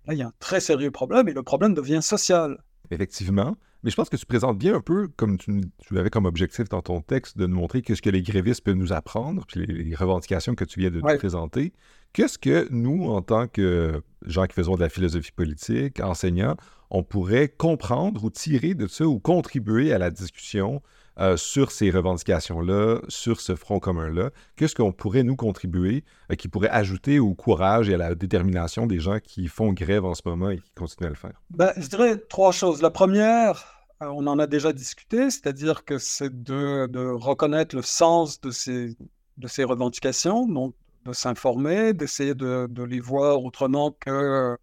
Là, 0.07 0.15
il 0.15 0.19
y 0.19 0.23
a 0.23 0.29
un 0.29 0.33
très 0.39 0.61
sérieux 0.61 0.91
problème 0.91 1.29
et 1.29 1.33
le 1.33 1.43
problème 1.43 1.75
devient 1.75 2.03
social. 2.03 2.63
Effectivement. 2.91 3.57
Mais 3.83 3.91
je 3.91 3.97
pense 3.97 4.09
que 4.09 4.17
tu 4.17 4.27
présentes 4.27 4.59
bien 4.59 4.75
un 4.75 4.81
peu, 4.81 5.09
comme 5.17 5.39
tu, 5.39 5.61
tu 5.79 5.99
avais 5.99 6.11
comme 6.11 6.25
objectif 6.25 6.69
dans 6.69 6.83
ton 6.83 7.03
texte, 7.03 7.39
de 7.39 7.47
nous 7.47 7.57
montrer 7.57 7.83
ce 7.87 8.03
que 8.03 8.11
les 8.11 8.23
grévistes 8.23 8.65
peuvent 8.65 8.75
nous 8.75 8.93
apprendre, 8.93 9.45
puis 9.47 9.65
les, 9.67 9.95
revendications 9.95 10.55
que 10.55 10.65
tu 10.65 10.81
viens 10.81 10.91
de 10.91 11.01
nous 11.01 11.17
présenter. 11.17 11.73
Qu'est-ce 12.13 12.39
que 12.39 12.67
nous, 12.71 13.05
en 13.05 13.23
tant 13.23 13.47
que 13.47 14.03
gens 14.25 14.47
qui 14.47 14.55
faisons 14.55 14.75
de 14.75 14.81
la 14.81 14.89
philosophie 14.89 15.33
politique, 15.33 16.01
enseignants, 16.01 16.57
on 16.91 17.03
pourrait 17.03 17.49
comprendre 17.49 18.25
ou 18.25 18.31
tirer 18.31 18.75
de 18.75 18.87
ça 18.87 19.07
ou 19.07 19.19
contribuer 19.21 19.93
à 19.93 19.99
la 19.99 20.11
discussion 20.11 20.83
euh, 21.19 21.39
sur 21.39 21.71
ces 21.73 21.91
revendications-là, 21.91 23.01
sur 23.09 23.41
ce 23.41 23.55
front 23.55 23.81
commun-là? 23.81 24.31
Qu'est-ce 24.57 24.75
qu'on 24.75 24.93
pourrait 24.93 25.23
nous 25.23 25.37
contribuer, 25.37 26.05
euh, 26.31 26.35
qui 26.35 26.49
pourrait 26.49 26.69
ajouter 26.69 27.19
au 27.19 27.35
courage 27.35 27.89
et 27.89 27.95
à 27.95 27.97
la 27.97 28.15
détermination 28.15 28.87
des 28.87 28.99
gens 28.99 29.19
qui 29.19 29.49
font 29.49 29.73
grève 29.73 30.05
en 30.05 30.15
ce 30.15 30.21
moment 30.27 30.51
et 30.51 30.59
qui 30.59 30.71
continuent 30.75 31.07
à 31.07 31.11
le 31.11 31.17
faire? 31.17 31.41
Ben, 31.49 31.73
je 31.79 31.89
dirais 31.89 32.19
trois 32.29 32.53
choses. 32.53 32.83
La 32.83 32.91
première, 32.91 33.87
euh, 34.03 34.09
on 34.09 34.27
en 34.27 34.39
a 34.39 34.47
déjà 34.47 34.75
discuté, 34.75 35.31
c'est-à-dire 35.31 35.87
que 35.87 35.97
c'est 35.97 36.43
de, 36.43 37.15
reconnaître 37.15 37.75
le 37.75 37.83
sens 37.83 38.39
de 38.43 38.51
ces, 38.51 38.95
de 39.39 39.49
ces 39.49 39.65
revendications, 39.65 40.47
donc 40.47 40.75
de 41.07 41.15
s'informer, 41.15 41.95
d'essayer 41.95 42.35
de, 42.35 42.69
les 42.85 43.01
voir 43.01 43.43
autrement 43.43 43.91
que, 43.91 44.55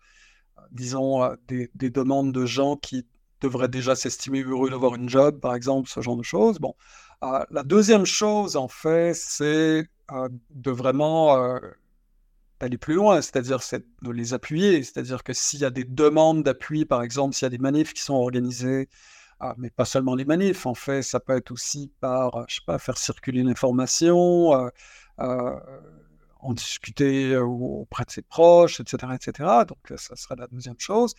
disons, 0.71 1.27
des, 1.47 1.89
demandes 1.89 2.31
de 2.31 2.45
gens 2.45 2.75
qui 2.75 3.07
devrait 3.43 3.67
déjà 3.67 3.95
s'estimer 3.95 4.41
heureux 4.41 4.69
d'avoir 4.69 4.95
une 4.95 5.09
job, 5.09 5.39
par 5.39 5.53
exemple, 5.53 5.89
ce 5.89 6.01
genre 6.01 6.15
de 6.15 6.23
choses. 6.23 6.59
Bon, 6.59 6.75
euh, 7.23 7.43
la 7.51 7.63
deuxième 7.63 8.05
chose, 8.05 8.55
en 8.55 8.67
fait, 8.67 9.13
c'est 9.13 9.87
euh, 10.11 10.29
de 10.51 10.71
vraiment 10.71 11.37
euh, 11.37 11.59
aller 12.61 12.77
plus 12.77 12.95
loin, 12.95 13.21
c'est-à-dire 13.21 13.59
de 14.01 14.11
les 14.11 14.33
appuyer, 14.33 14.81
c'est-à-dire 14.83 15.23
que 15.23 15.33
s'il 15.33 15.59
y 15.59 15.65
a 15.65 15.69
des 15.69 15.83
demandes 15.83 16.43
d'appui, 16.43 16.85
par 16.85 17.03
exemple, 17.03 17.35
s'il 17.35 17.45
y 17.45 17.47
a 17.47 17.49
des 17.49 17.57
manifs 17.57 17.93
qui 17.93 18.01
sont 18.01 18.15
organisés, 18.15 18.89
mais 19.57 19.69
pas 19.69 19.83
seulement 19.83 20.15
les 20.15 20.23
manifs, 20.23 20.65
en 20.65 20.73
fait, 20.73 21.01
ça 21.01 21.19
peut 21.19 21.35
être 21.35 21.51
aussi 21.51 21.91
par, 21.99 22.45
je 22.47 22.55
sais 22.55 22.61
pas, 22.65 22.79
faire 22.79 22.97
circuler 22.97 23.43
l'information, 23.43 24.51
en 26.43 26.53
discuter 26.53 27.35
auprès 27.37 28.05
de 28.05 28.11
ses 28.11 28.21
proches, 28.21 28.79
etc., 28.79 29.13
etc. 29.15 29.49
Donc, 29.67 29.99
ça 29.99 30.15
serait 30.15 30.35
la 30.35 30.47
deuxième 30.47 30.79
chose 30.79 31.15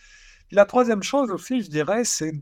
la 0.51 0.65
troisième 0.65 1.03
chose 1.03 1.31
aussi, 1.31 1.61
je 1.61 1.69
dirais, 1.69 2.03
c'est 2.03 2.33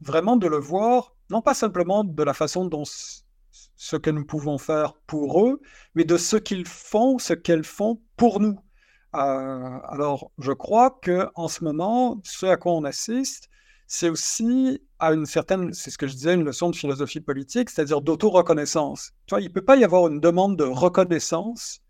vraiment 0.00 0.36
de 0.36 0.46
le 0.46 0.58
voir, 0.58 1.14
non 1.30 1.42
pas 1.42 1.54
simplement 1.54 2.04
de 2.04 2.22
la 2.22 2.34
façon 2.34 2.66
dont 2.66 2.84
ce 2.84 3.96
que 3.96 4.10
nous 4.10 4.24
pouvons 4.24 4.58
faire 4.58 4.94
pour 5.06 5.46
eux, 5.46 5.60
mais 5.94 6.04
de 6.04 6.16
ce 6.16 6.36
qu'ils 6.36 6.66
font, 6.66 7.18
ce 7.18 7.34
qu'elles 7.34 7.64
font 7.64 8.00
pour 8.16 8.40
nous. 8.40 8.58
alors, 9.12 10.32
je 10.38 10.52
crois 10.52 10.90
que 11.02 11.28
en 11.34 11.48
ce 11.48 11.64
moment, 11.64 12.20
ce 12.24 12.46
à 12.46 12.56
quoi 12.56 12.72
on 12.72 12.84
assiste, 12.84 13.48
c'est 13.86 14.08
aussi 14.08 14.80
à 14.98 15.12
une 15.12 15.26
certaine, 15.26 15.74
c'est 15.74 15.90
ce 15.90 15.98
que 15.98 16.06
je 16.06 16.14
disais, 16.14 16.34
une 16.34 16.44
leçon 16.44 16.70
de 16.70 16.76
philosophie 16.76 17.20
politique, 17.20 17.68
c'est-à-dire 17.68 18.00
d'auto-reconnaissance. 18.00 19.12
Il 19.32 19.44
ne 19.44 19.48
peut 19.48 19.64
pas 19.64 19.76
y 19.76 19.84
avoir 19.84 20.08
une 20.08 20.20
demande 20.20 20.56
de 20.56 20.64
reconnaissance 20.64 21.80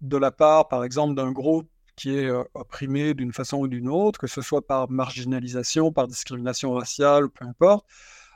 de 0.00 0.16
la 0.16 0.30
part, 0.30 0.68
par 0.68 0.84
exemple, 0.84 1.14
d'un 1.14 1.32
groupe 1.32 1.68
qui 1.96 2.16
est 2.16 2.26
euh, 2.26 2.44
opprimé 2.54 3.14
d'une 3.14 3.32
façon 3.32 3.58
ou 3.58 3.68
d'une 3.68 3.88
autre, 3.88 4.20
que 4.20 4.28
ce 4.28 4.40
soit 4.40 4.66
par 4.66 4.88
marginalisation, 4.88 5.92
par 5.92 6.06
discrimination 6.06 6.72
raciale, 6.72 7.28
peu 7.28 7.44
importe. 7.44 7.86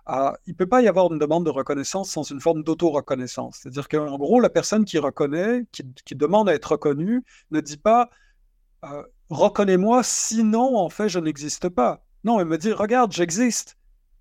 Ah, 0.05 0.37
il 0.47 0.51
ne 0.51 0.57
peut 0.57 0.67
pas 0.67 0.83
y 0.83 0.89
avoir 0.89 1.13
une 1.13 1.19
demande 1.19 1.45
de 1.45 1.51
reconnaissance 1.51 2.11
sans 2.11 2.25
une 2.29 2.41
forme 2.41 2.65
d'auto-reconnaissance. 2.65 3.61
C'est-à-dire 3.63 3.89
qu'en 3.89 4.19
gros, 4.19 4.41
la 4.41 4.51
personne 4.51 4.85
qui 4.85 4.99
reconnaît, 4.99 5.65
qui, 5.71 6.15
demande 6.17 6.49
à 6.49 6.55
être 6.55 6.73
reconnue, 6.73 7.25
ne 7.53 7.61
dit 7.61 7.77
pas 7.77 8.11
euh, 8.85 9.05
reconnais-moi, 9.31 10.03
sinon, 10.03 10.77
en 10.77 10.89
fait, 10.89 11.09
je 11.09 11.21
n'existe 11.21 11.69
pas. 11.69 12.05
Non, 12.25 12.41
elle 12.41 12.47
me 12.47 12.59
dit, 12.59 12.73
regarde, 12.73 13.13
j'existe. 13.13 13.77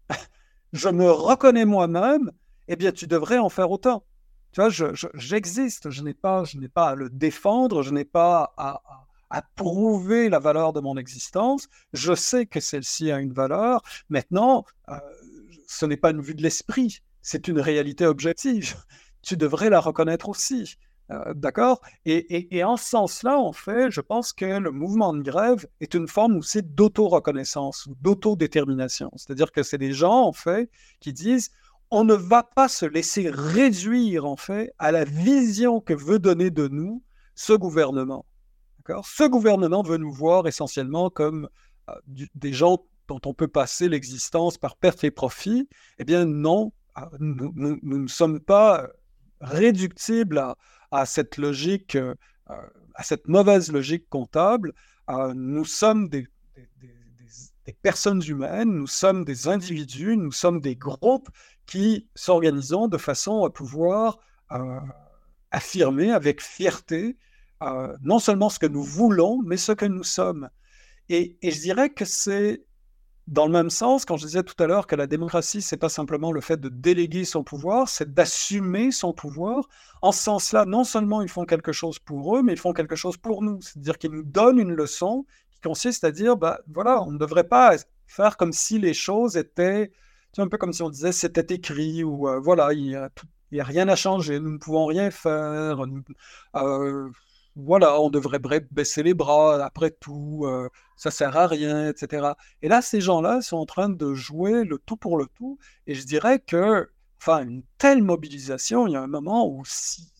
je 0.73 0.89
me 0.89 1.09
reconnais 1.09 1.65
moi-même, 1.65 2.31
eh 2.67 2.75
bien, 2.75 2.91
tu 2.91 3.07
devrais 3.07 3.39
en 3.39 3.49
faire 3.49 3.71
autant. 3.71 4.03
Tu 4.51 4.61
vois, 4.61 4.69
j'existe, 5.13 5.89
je, 5.89 6.03
n'ai 6.03 6.13
pas, 6.13 6.43
pas 6.73 6.89
à 6.89 6.95
le 6.95 7.09
défendre, 7.09 7.83
je 7.83 7.91
n'ai 7.91 8.05
pas 8.05 8.53
à, 8.57 8.81
prouver 9.55 10.27
la 10.27 10.39
valeur 10.39 10.73
de 10.73 10.81
mon 10.81 10.97
existence. 10.97 11.69
Je 11.93 12.13
sais 12.13 12.45
que 12.45 12.59
celle-ci 12.59 13.11
a 13.11 13.19
une 13.19 13.31
valeur. 13.31 13.81
Maintenant, 14.09 14.65
euh, 14.89 14.97
ce 15.67 15.85
n'est 15.85 15.97
pas 15.97 16.11
une 16.11 16.21
vue 16.21 16.35
de 16.35 16.43
l'esprit, 16.43 16.99
c'est 17.21 17.47
une 17.47 17.59
réalité 17.59 18.05
objective. 18.05 18.75
Tu 19.23 19.37
devrais 19.37 19.69
la 19.69 19.79
reconnaître 19.79 20.29
aussi. 20.29 20.77
Euh, 21.11 21.33
d'accord? 21.35 21.81
Et, 22.05 22.63
en 22.63 22.77
ce 22.77 22.89
sens-là, 22.89 23.37
en 23.37 23.51
fait, 23.51 23.91
je 23.91 24.01
pense 24.01 24.33
que 24.33 24.45
le 24.45 24.71
mouvement 24.71 25.13
de 25.13 25.21
grève 25.21 25.67
est 25.79 25.93
une 25.93 26.07
forme 26.07 26.37
aussi 26.37 26.63
d'auto-reconnaissance 26.63 27.85
ou 27.85 27.95
d'autodétermination. 28.01 29.11
C'est-à-dire 29.15 29.51
que 29.51 29.61
c'est 29.63 29.77
des 29.77 29.93
gens, 29.93 30.23
en 30.23 30.33
fait, 30.33 30.69
qui 30.99 31.13
disent 31.13 31.51
on 31.91 32.03
ne 32.03 32.13
va 32.13 32.43
pas 32.43 32.67
se 32.67 32.85
laisser 32.85 33.29
réduire, 33.29 34.25
en 34.25 34.37
fait, 34.37 34.71
à 34.79 34.91
la 34.91 35.03
vision 35.03 35.81
que 35.81 35.93
veut 35.93 36.19
donner 36.19 36.49
de 36.49 36.67
nous 36.67 37.03
ce 37.35 37.53
gouvernement. 37.53 38.25
Ce 39.03 39.23
gouvernement 39.23 39.83
veut 39.83 39.97
nous 39.97 40.11
voir 40.11 40.47
essentiellement 40.47 41.09
comme 41.09 41.47
euh, 41.89 41.93
des 42.35 42.53
gens 42.53 42.79
dont 43.07 43.21
on 43.25 43.33
peut 43.33 43.47
passer 43.47 43.87
l'existence 43.89 44.57
par 44.57 44.75
perte 44.75 45.03
et 45.03 45.11
profit. 45.11 45.69
Eh 45.99 46.03
bien, 46.03 46.25
non, 46.25 46.73
euh, 46.97 47.05
nous, 47.19 47.79
ne 47.81 48.07
sommes 48.07 48.39
pas 48.39 48.87
réductibles 49.41 50.43
à, 50.91 51.05
cette 51.05 51.37
logique, 51.37 51.95
euh, 51.95 52.15
euh, 52.49 52.55
à 52.95 53.03
cette 53.03 53.27
mauvaise 53.27 53.71
logique 53.71 54.07
comptable. 54.09 54.73
Euh, 55.09 55.33
nous 55.35 55.65
sommes 55.65 56.09
des, 56.09 56.27
personnes 57.81 58.21
humaines, 58.27 58.69
nous 58.69 58.87
sommes 58.87 59.23
des 59.23 59.47
individus, 59.47 60.17
nous 60.17 60.31
sommes 60.31 60.59
des 60.59 60.75
groupes 60.75 61.29
qui 61.71 62.09
s'organisons 62.15 62.87
de 62.87 62.97
façon 62.97 63.45
à 63.45 63.49
pouvoir 63.49 64.19
affirmer 65.51 66.11
avec 66.11 66.41
fierté 66.41 67.17
non 68.01 68.19
seulement 68.19 68.49
ce 68.49 68.59
que 68.59 68.65
nous 68.65 68.83
voulons, 68.83 69.41
mais 69.45 69.57
ce 69.57 69.71
que 69.71 69.85
nous 69.85 70.03
sommes. 70.03 70.49
et 71.09 71.37
je 71.41 71.59
dirais 71.61 71.89
que 71.89 72.05
c'est 72.05 72.65
dans 73.27 73.45
le 73.45 73.53
même 73.53 73.69
sens, 73.69 74.03
quand 74.03 74.17
je 74.17 74.25
disais 74.25 74.43
tout 74.43 74.61
à 74.61 74.67
l'heure 74.67 74.87
que 74.87 74.95
la 74.95 75.07
démocratie, 75.07 75.61
c'est 75.61 75.77
pas 75.77 75.87
simplement 75.87 76.33
le 76.33 76.41
fait 76.41 76.59
de 76.59 76.67
déléguer 76.67 77.23
son 77.23 77.43
pouvoir, 77.43 77.87
c'est 77.87 78.13
d'assumer 78.13 78.91
son 78.91 79.13
pouvoir. 79.13 79.69
En 80.01 80.11
ce 80.11 80.21
sens-là, 80.23 80.65
non 80.65 80.83
seulement 80.83 81.21
ils 81.21 81.29
font 81.29 81.45
quelque 81.45 81.71
chose 81.71 81.99
pour 81.99 82.35
eux, 82.35 82.43
mais 82.43 82.51
ils 82.51 82.59
font 82.59 82.73
quelque 82.73 82.97
chose 82.97 83.15
pour 83.15 83.41
nous. 83.41 83.61
C'est-à-dire 83.61 83.97
qu'ils 83.97 84.11
nous 84.11 84.23
donnent 84.23 84.59
une 84.59 84.73
leçon 84.73 85.25
qui 85.51 85.61
consiste 85.61 86.03
à 86.03 86.11
dire, 86.11 86.35
bah 86.35 86.59
voilà, 86.67 87.01
on 87.03 87.11
ne 87.11 87.17
devrait 87.17 87.47
pas 87.47 87.77
faire 88.05 88.35
comme 88.35 88.51
si 88.51 88.79
les 88.79 88.93
choses 88.93 89.37
étaient, 89.37 89.91
tu 90.33 90.41
un 90.41 90.47
peu 90.47 90.57
comme 90.57 90.73
si 90.73 90.81
on 90.81 90.89
disait 90.89 91.11
c'était 91.11 91.55
écrit 91.55 92.03
ou 92.03 92.27
euh, 92.27 92.39
voilà, 92.39 92.73
il 92.73 92.83
n'y 92.83 92.95
a, 92.95 93.05
a, 93.05 93.63
rien 93.63 93.87
à 93.89 93.95
changer, 93.95 94.39
nous 94.39 94.51
ne 94.51 94.57
pouvons 94.57 94.85
rien 94.85 95.11
faire. 95.11 95.85
Euh, 96.55 97.09
voilà, 97.55 97.99
on 97.99 98.09
devrait 98.09 98.39
baisser 98.71 99.03
les 99.03 99.13
bras, 99.13 99.63
après 99.63 99.91
tout, 99.91 100.43
euh, 100.45 100.69
ça 100.95 101.11
sert 101.11 101.35
à 101.37 101.47
rien, 101.47 101.89
etc. 101.89 102.33
Et 102.61 102.69
là, 102.69 102.81
ces 102.81 103.01
gens-là 103.01 103.41
sont 103.41 103.57
en 103.57 103.65
train 103.65 103.89
de 103.89 104.13
jouer 104.13 104.63
le 104.63 104.77
tout 104.77 104.95
pour 104.95 105.17
le 105.17 105.27
tout. 105.35 105.57
Et 105.85 105.95
je 105.95 106.05
dirais 106.05 106.39
que, 106.39 106.89
enfin, 107.19 107.43
une 107.45 107.63
telle 107.77 108.03
mobilisation, 108.03 108.87
il 108.87 108.93
y 108.93 108.95
a 108.95 109.01
un 109.01 109.07
moment 109.07 109.47
où 109.47 109.63
si 109.65 110.11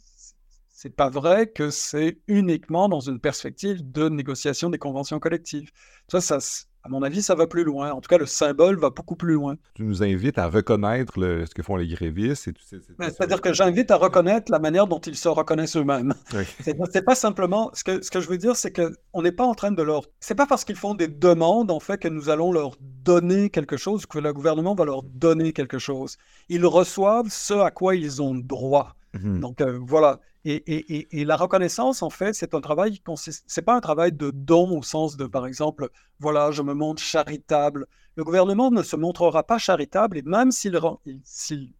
c'est 0.82 0.90
pas 0.96 1.12
vrai 1.12 1.48
que 1.48 1.70
c'est 1.70 2.20
uniquement 2.28 2.90
dans 2.90 3.02
une 3.02 3.20
perspective 3.20 3.92
de 3.92 4.10
négociation 4.10 4.72
des 4.72 4.80
conventions 4.80 5.20
collectives. 5.20 5.70
Ça, 6.08 6.22
ça, 6.22 6.40
à 6.84 6.90
mon 6.90 7.04
avis, 7.04 7.22
ça 7.22 7.36
va 7.36 7.46
plus 7.46 7.64
loin. 7.64 7.92
En 7.92 8.02
tout 8.02 8.08
cas, 8.08 8.18
le 8.18 8.26
symbole 8.26 8.80
va 8.80 8.90
beaucoup 8.90 9.16
plus 9.16 9.34
loin. 9.34 9.56
Tu 9.76 9.84
nous 9.84 10.02
invites 10.02 10.38
à 10.38 10.48
reconnaître 10.48 11.14
ce 11.16 11.54
que 11.54 11.62
font 11.62 11.76
les 11.76 11.88
grévistes. 11.88 12.48
Et 12.48 12.54
C'est-à-dire 13.00 13.42
que 13.42 13.54
j'invite 13.54 13.92
à 13.92 13.98
reconnaître 13.98 14.52
la 14.52 14.60
manière 14.60 14.88
dont 14.88 15.00
ils 15.00 15.16
se 15.16 15.28
reconnaissent 15.28 15.78
eux-mêmes. 15.78 16.14
C'est 16.60 17.06
pas 17.06 17.16
simplement. 17.16 17.70
Ce 17.74 17.84
que, 17.84 18.04
ce 18.04 18.10
que 18.10 18.20
je 18.20 18.28
veux 18.28 18.38
dire, 18.38 18.56
c'est 18.56 18.72
qu'on 18.72 19.22
n'est 19.22 19.32
pas 19.32 19.46
en 19.46 19.54
train 19.54 19.72
de 19.72 19.84
leur. 19.84 20.04
C'est 20.20 20.36
pas 20.36 20.48
parce 20.48 20.66
qu'ils 20.66 20.76
font 20.76 20.96
des 20.96 21.08
demandes, 21.08 21.70
en 21.72 21.80
fait, 21.80 22.00
que 22.00 22.08
nous 22.08 22.30
allons 22.30 22.52
leur 22.52 22.76
donner 22.80 23.50
quelque 23.50 23.78
chose, 23.78 24.06
que 24.06 24.20
le 24.20 24.34
gouvernement 24.34 24.74
va 24.74 24.86
leur 24.86 25.04
donner 25.04 25.54
quelque 25.54 25.78
chose. 25.78 26.18
Ils 26.50 26.66
reçoivent 26.66 27.30
ce 27.30 27.54
à 27.54 27.70
quoi 27.72 27.96
ils 27.96 28.22
ont 28.22 28.34
droit. 28.34 28.96
Mhm. 29.14 29.40
Donc 29.40 29.62
euh, 29.62 29.80
voilà. 29.82 30.20
Et, 30.44 31.24
la 31.24 31.36
reconnaissance, 31.36 32.02
en 32.02 32.10
fait, 32.10 32.34
c'est 32.34 32.56
un 32.56 32.62
travail 32.62 32.94
qui 32.94 33.02
consiste. 33.02 33.44
C'est 33.48 33.62
pas 33.62 33.76
un 33.76 33.80
travail 33.80 34.12
de 34.12 34.32
don 34.32 34.78
au 34.78 34.82
sens 34.82 35.16
de, 35.16 35.28
par 35.28 35.46
exemple, 35.46 35.90
voilà, 36.20 36.52
je 36.52 36.64
me 36.64 36.74
montre 36.74 37.02
charitable. 37.02 37.86
Le 38.16 38.24
gouvernement 38.24 38.72
ne 38.72 38.82
se 38.82 38.96
montrera 38.96 39.44
pas 39.44 39.60
charitable, 39.60 40.18
et 40.18 40.24
même 40.24 40.52
s'il, 40.52 40.80
s'il 41.24 41.74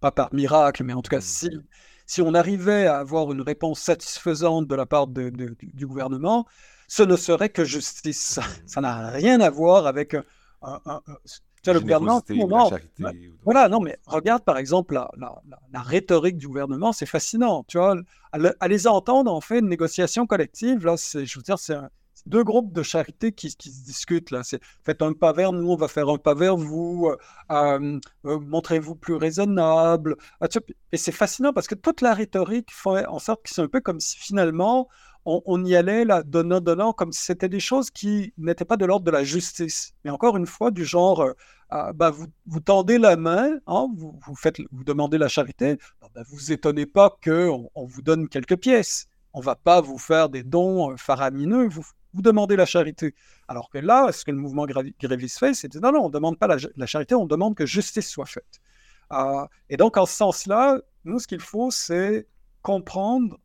pas 0.00 0.10
par 0.10 0.34
miracle, 0.34 0.82
mais 0.82 0.94
en 0.94 1.02
tout 1.02 1.10
cas, 1.10 1.20
si, 1.20 1.50
si 2.06 2.22
on 2.22 2.34
arrivait 2.34 2.86
à 2.86 2.98
avoir 2.98 3.30
une 3.30 3.42
réponse 3.42 3.80
satisfaisante 3.80 4.66
de 4.66 4.74
la 4.74 4.86
part 4.86 5.06
du 5.06 5.86
gouvernement, 5.86 6.46
ce 6.88 7.02
ne 7.04 7.16
serait 7.16 7.50
que 7.50 7.64
justice. 7.64 8.40
Ça 8.66 8.80
n'a 8.80 9.10
rien 9.10 9.40
à 9.40 9.50
voir 9.50 9.86
avec 9.86 10.16
un, 10.62 10.80
tu 11.62 11.72
le 11.72 11.80
gouvernement, 11.80 12.22
voilà, 13.44 13.68
non, 13.68 13.80
mais 13.80 13.98
regarde 14.06 14.42
par 14.44 14.56
exemple 14.56 14.94
la, 14.94 15.10
la, 15.72 15.80
rhétorique 15.82 16.38
du 16.38 16.46
gouvernement, 16.46 16.92
c'est 16.92 17.06
fascinant. 17.06 17.64
Tu 17.68 17.78
vois, 17.78 17.96
à, 18.32 18.68
les 18.68 18.86
entendre 18.86 19.32
en 19.32 19.40
fait 19.40 19.58
une 19.58 19.68
négociation 19.68 20.26
collective, 20.26 20.86
là, 20.86 20.96
je 20.96 21.38
veux 21.38 21.42
dire, 21.42 21.58
c'est 21.58 21.76
deux 22.26 22.44
groupes 22.44 22.72
de 22.72 22.82
charité 22.82 23.32
qui, 23.32 23.50
se 23.50 23.56
discutent 23.56 24.30
là. 24.30 24.42
Faites 24.84 25.02
un 25.02 25.12
pas 25.12 25.32
vers 25.32 25.52
nous, 25.52 25.70
on 25.70 25.76
va 25.76 25.88
faire 25.88 26.08
un 26.08 26.18
pas 26.18 26.34
vers 26.34 26.56
vous. 26.56 27.10
Euh, 27.50 28.00
euh, 28.24 28.38
montrez-vous 28.40 28.94
plus 28.94 29.14
raisonnable. 29.14 30.16
Ah, 30.40 30.46
et 30.92 30.96
c'est 30.96 31.12
fascinant 31.12 31.52
parce 31.52 31.66
que 31.66 31.74
toute 31.74 32.00
la 32.00 32.14
rhétorique 32.14 32.70
fait 32.72 33.06
en 33.06 33.18
sorte 33.18 33.42
que 33.44 33.50
c'est 33.50 33.62
un 33.62 33.68
peu 33.68 33.80
comme 33.80 34.00
si 34.00 34.18
finalement 34.18 34.88
on, 35.24 35.64
y 35.64 35.76
allait 35.76 36.04
là, 36.04 36.22
donnant, 36.22 36.60
donnant, 36.60 36.92
comme 36.92 37.12
si 37.12 37.22
c'était 37.22 37.48
des 37.48 37.60
choses 37.60 37.90
qui 37.90 38.32
n'étaient 38.38 38.64
pas 38.64 38.76
de 38.76 38.86
l'ordre 38.86 39.04
de 39.04 39.10
la 39.10 39.24
justice. 39.24 39.92
Mais 40.04 40.10
encore 40.10 40.36
une 40.36 40.46
fois, 40.46 40.70
du 40.70 40.84
genre, 40.84 41.20
euh, 41.20 41.32
ah, 41.68 41.92
bah, 41.92 42.10
vous, 42.10 42.26
vous, 42.46 42.60
tendez 42.60 42.98
la 42.98 43.16
main, 43.16 43.58
hein, 43.66 43.88
vous, 43.96 44.18
demandez 44.84 45.18
la 45.18 45.28
charité, 45.28 45.76
bah, 46.00 46.08
bah 46.14 46.22
vous 46.30 46.52
étonnez 46.52 46.86
pas 46.86 47.16
qu'on 47.22 47.70
on 47.74 47.84
vous 47.84 48.02
donne 48.02 48.28
quelques 48.28 48.56
pièces. 48.56 49.08
On 49.32 49.40
va 49.40 49.54
pas 49.54 49.80
vous 49.80 49.98
faire 49.98 50.28
des 50.28 50.42
dons 50.42 50.96
faramineux, 50.96 51.68
vous 52.14 52.22
demandez 52.22 52.56
la 52.56 52.66
charité. 52.66 53.14
Alors 53.48 53.70
que 53.70 53.78
là, 53.78 54.10
ce 54.12 54.24
que 54.24 54.30
le 54.30 54.38
mouvement 54.38 54.66
gréviste 54.66 55.38
fait, 55.38 55.54
c'est 55.54 55.74
non, 55.76 55.92
non, 55.92 56.00
on 56.04 56.08
ne 56.08 56.12
demande 56.12 56.38
pas 56.38 56.46
la, 56.48 56.86
charité, 56.86 57.14
on 57.14 57.26
demande 57.26 57.54
que 57.54 57.66
justice 57.66 58.08
soit 58.08 58.26
faite. 58.26 58.60
Euh, 59.12 59.44
et 59.68 59.76
donc, 59.76 59.96
en 59.96 60.06
ce 60.06 60.14
sens-là, 60.14 60.80
nous, 61.04 61.18
ce 61.18 61.26
qu'il 61.26 61.40
faut, 61.40 61.70
c'est 61.70 62.26
comprendre 62.62 63.38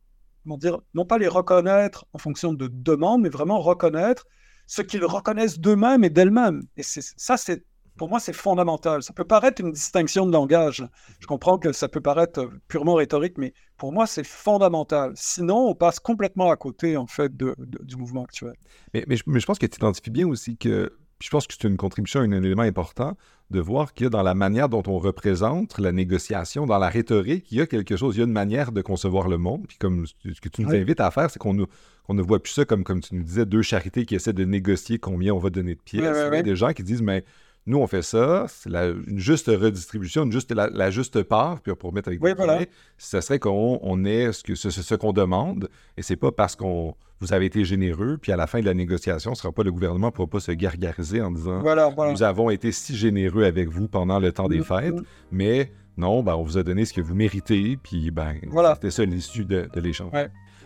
dire, 0.56 0.78
non 0.94 1.04
pas 1.04 1.18
les 1.18 1.26
reconnaître 1.26 2.06
en 2.12 2.18
fonction 2.18 2.52
de 2.52 2.68
demandes, 2.68 3.22
mais 3.22 3.28
vraiment 3.28 3.60
reconnaître 3.60 4.26
ce 4.68 4.82
qu'ils 4.82 5.04
reconnaissent 5.04 5.58
d'eux-mêmes 5.58 6.04
et 6.04 6.10
d'elles-mêmes. 6.10 6.62
Et 6.76 6.82
ça, 6.82 7.36
c'est 7.36 7.64
pour 7.96 8.08
moi, 8.08 8.20
c'est 8.20 8.32
fondamental. 8.32 9.02
Ça 9.02 9.12
peut 9.12 9.24
paraître 9.24 9.60
une 9.60 9.72
distinction 9.72 10.26
de 10.26 10.32
langage. 10.32 10.86
Je 11.20 11.26
comprends 11.26 11.58
que 11.58 11.72
ça 11.72 11.88
peut 11.88 12.00
paraître 12.00 12.48
purement 12.68 12.94
rhétorique, 12.94 13.38
mais 13.38 13.54
pour 13.76 13.92
moi, 13.92 14.06
c'est 14.06 14.26
fondamental. 14.26 15.12
Sinon, 15.14 15.68
on 15.68 15.74
passe 15.74 16.00
complètement 16.00 16.50
à 16.50 16.56
côté, 16.56 16.96
en 16.96 17.06
fait, 17.06 17.32
du 17.36 17.96
mouvement 17.96 18.24
actuel. 18.24 18.54
Mais, 18.94 19.04
mais, 19.06 19.16
je, 19.16 19.46
pense 19.46 19.58
que 19.58 19.66
tu 19.66 19.76
identifies 19.76 20.10
bien 20.10 20.26
aussi 20.26 20.56
que, 20.56 20.92
je 21.20 21.30
pense 21.30 21.46
que 21.46 21.54
c'est 21.54 21.66
une 21.66 21.76
contribution, 21.76 22.20
un 22.20 22.30
élément 22.30 22.62
important, 22.62 23.16
de 23.50 23.60
voir 23.60 23.94
qu'il 23.94 24.04
y 24.04 24.06
a 24.08 24.10
dans 24.10 24.22
la 24.22 24.34
manière 24.34 24.68
dont 24.68 24.82
on 24.86 24.98
représente 24.98 25.78
la 25.78 25.92
négociation, 25.92 26.66
dans 26.66 26.78
la 26.78 26.88
rhétorique, 26.88 27.46
il 27.52 27.58
y 27.58 27.60
a 27.60 27.66
quelque 27.66 27.96
chose, 27.96 28.16
il 28.16 28.18
y 28.18 28.22
a 28.22 28.26
une 28.26 28.32
manière 28.32 28.72
de 28.72 28.82
concevoir 28.82 29.28
le 29.28 29.38
monde. 29.38 29.66
Puis 29.68 29.78
comme 29.78 30.04
ce 30.06 30.40
que 30.40 30.48
tu 30.48 30.62
nous 30.62 30.74
invites 30.74 31.00
à 31.00 31.10
faire, 31.10 31.30
c'est 31.30 31.38
qu'on 31.38 31.54
ne 31.54 32.22
voit 32.22 32.42
plus 32.42 32.52
ça 32.52 32.64
comme, 32.64 32.82
comme 32.82 33.00
tu 33.00 33.14
nous 33.14 33.22
disais, 33.22 33.46
deux 33.46 33.62
charités 33.62 34.04
qui 34.04 34.16
essaient 34.16 34.32
de 34.32 34.44
négocier 34.44 34.98
combien 34.98 35.32
on 35.32 35.38
va 35.38 35.50
donner 35.50 35.76
de 35.76 35.80
pièces. 35.80 36.02
il 36.02 36.34
y 36.34 36.38
a 36.38 36.42
des 36.42 36.56
gens 36.56 36.72
qui 36.72 36.82
disent, 36.82 37.02
mais 37.02 37.24
Nous, 37.66 37.78
on 37.78 37.86
fait 37.88 38.02
ça, 38.02 38.46
c'est 38.48 38.70
une 38.70 39.18
juste 39.18 39.48
redistribution, 39.48 40.22
une 40.22 40.30
juste, 40.30 40.52
la, 40.54 40.90
juste 40.90 41.24
part, 41.24 41.60
puis 41.60 41.74
pour 41.74 41.92
mettre 41.92 42.08
avec 42.08 42.22
oui, 42.22 42.30
voilà. 42.36 42.60
ça 42.96 43.20
serait 43.20 43.40
qu'on 43.40 43.80
on 43.82 44.04
ait 44.04 44.32
ce, 44.32 44.44
que, 44.44 44.54
ce, 44.54 44.94
qu'on 44.94 45.12
demande, 45.12 45.68
et 45.96 46.02
c'est 46.02 46.14
pas 46.16 46.30
parce 46.30 46.54
qu'on 46.54 46.94
vous 47.18 47.32
avez 47.32 47.46
été 47.46 47.64
généreux, 47.64 48.18
puis 48.20 48.30
à 48.30 48.36
la 48.36 48.46
fin 48.46 48.60
de 48.60 48.66
la 48.66 48.74
négociation, 48.74 49.34
ce 49.34 49.42
sera 49.42 49.52
pas 49.52 49.64
le 49.64 49.72
gouvernement 49.72 50.08
ne 50.08 50.12
pourra 50.12 50.28
pas 50.28 50.38
se 50.38 50.52
gargariser 50.52 51.20
en 51.20 51.32
disant 51.32 51.60
voilà, 51.60 51.88
voilà. 51.88 52.12
nous 52.12 52.22
avons 52.22 52.50
été 52.50 52.70
si 52.70 52.94
généreux 52.94 53.44
avec 53.44 53.68
vous 53.68 53.88
pendant 53.88 54.20
le 54.20 54.30
temps 54.30 54.48
des 54.48 54.62
fêtes, 54.62 54.94
mais 55.32 55.72
non, 55.96 56.22
ben, 56.22 56.36
on 56.36 56.44
vous 56.44 56.58
a 56.58 56.62
donné 56.62 56.84
ce 56.84 56.92
que 56.92 57.00
vous 57.00 57.14
méritez, 57.16 57.76
puis 57.82 58.12
ben, 58.12 58.36
voilà. 58.48 58.74
c'était 58.74 58.90
ça 58.90 59.04
l'issue 59.04 59.44
de, 59.44 59.68
de 59.72 59.80
l'échange. 59.80 60.12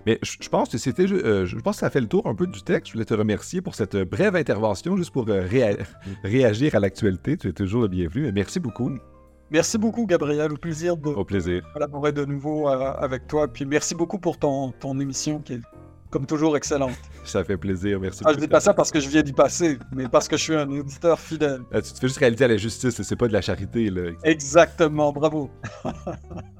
Mais 0.07 0.19
je, 0.23 0.49
pense 0.49 0.71
que 0.71 0.79
c'était, 0.79 1.11
euh, 1.11 1.45
je 1.45 1.57
pense 1.57 1.77
que 1.77 1.81
ça 1.81 1.91
fait 1.91 2.01
le 2.01 2.07
tour 2.09 2.27
un 2.27 2.35
peu 2.35 2.47
du 2.47 2.63
texte. 2.63 2.89
Je 2.89 2.93
voulais 2.95 3.05
te 3.05 3.15
remercier 3.15 3.61
pour 3.61 3.75
cette 3.75 3.97
brève 3.97 4.37
intervention, 4.37 4.97
juste 4.97 5.13
pour 5.13 5.29
euh, 5.29 5.47
réagir 6.25 6.75
à 6.75 6.81
l'actualité. 6.81 7.37
Tu 7.37 7.49
es 7.49 7.53
toujours 7.53 7.83
le 7.83 7.89
bienvenu. 7.89 8.31
Merci 8.33 8.61
beaucoup. 8.61 8.91
Merci 9.51 9.79
beaucoup, 9.79 10.07
Gabriel. 10.07 10.53
Au 10.53 10.57
plaisir 10.57 10.97
de 10.97 11.09
Au 11.09 11.25
plaisir. 11.25 11.63
collaborer 11.73 12.13
de 12.13 12.25
nouveau 12.25 12.69
euh, 12.69 12.93
avec 12.99 13.27
toi. 13.27 13.49
Puis 13.49 13.67
merci 13.67 13.95
beaucoup 13.95 14.19
pour 14.19 14.39
ton, 14.39 14.73
ton 14.73 14.99
émission 15.01 15.41
qui 15.41 15.55
est, 15.55 15.61
comme 16.11 16.25
toujours, 16.25 16.57
excellente. 16.57 16.97
Ça 17.25 17.45
fait 17.45 17.57
plaisir. 17.57 18.01
Merci 18.01 18.23
ah, 18.25 18.33
Je 18.33 18.39
dis 18.39 18.49
pas 18.49 18.61
ça 18.61 18.73
parce 18.73 18.91
que 18.91 19.01
je 19.01 19.09
viens 19.09 19.23
d'y 19.23 19.33
passer, 19.33 19.79
mais 19.93 20.09
parce 20.09 20.29
que 20.29 20.37
je 20.37 20.43
suis 20.43 20.55
un 20.55 20.69
auditeur 20.71 21.19
fidèle. 21.19 21.61
tu 21.73 21.83
te 21.83 21.99
fais 21.99 22.09
juste 22.09 22.19
réaliser 22.19 22.45
à 22.45 22.49
la 22.49 22.57
justice, 22.57 23.03
c'est 23.03 23.17
pas 23.17 23.29
de 23.29 23.33
la 23.33 23.43
charité. 23.43 23.91
Là. 23.91 24.13
Exactement. 24.25 25.13
Bravo. 25.13 25.51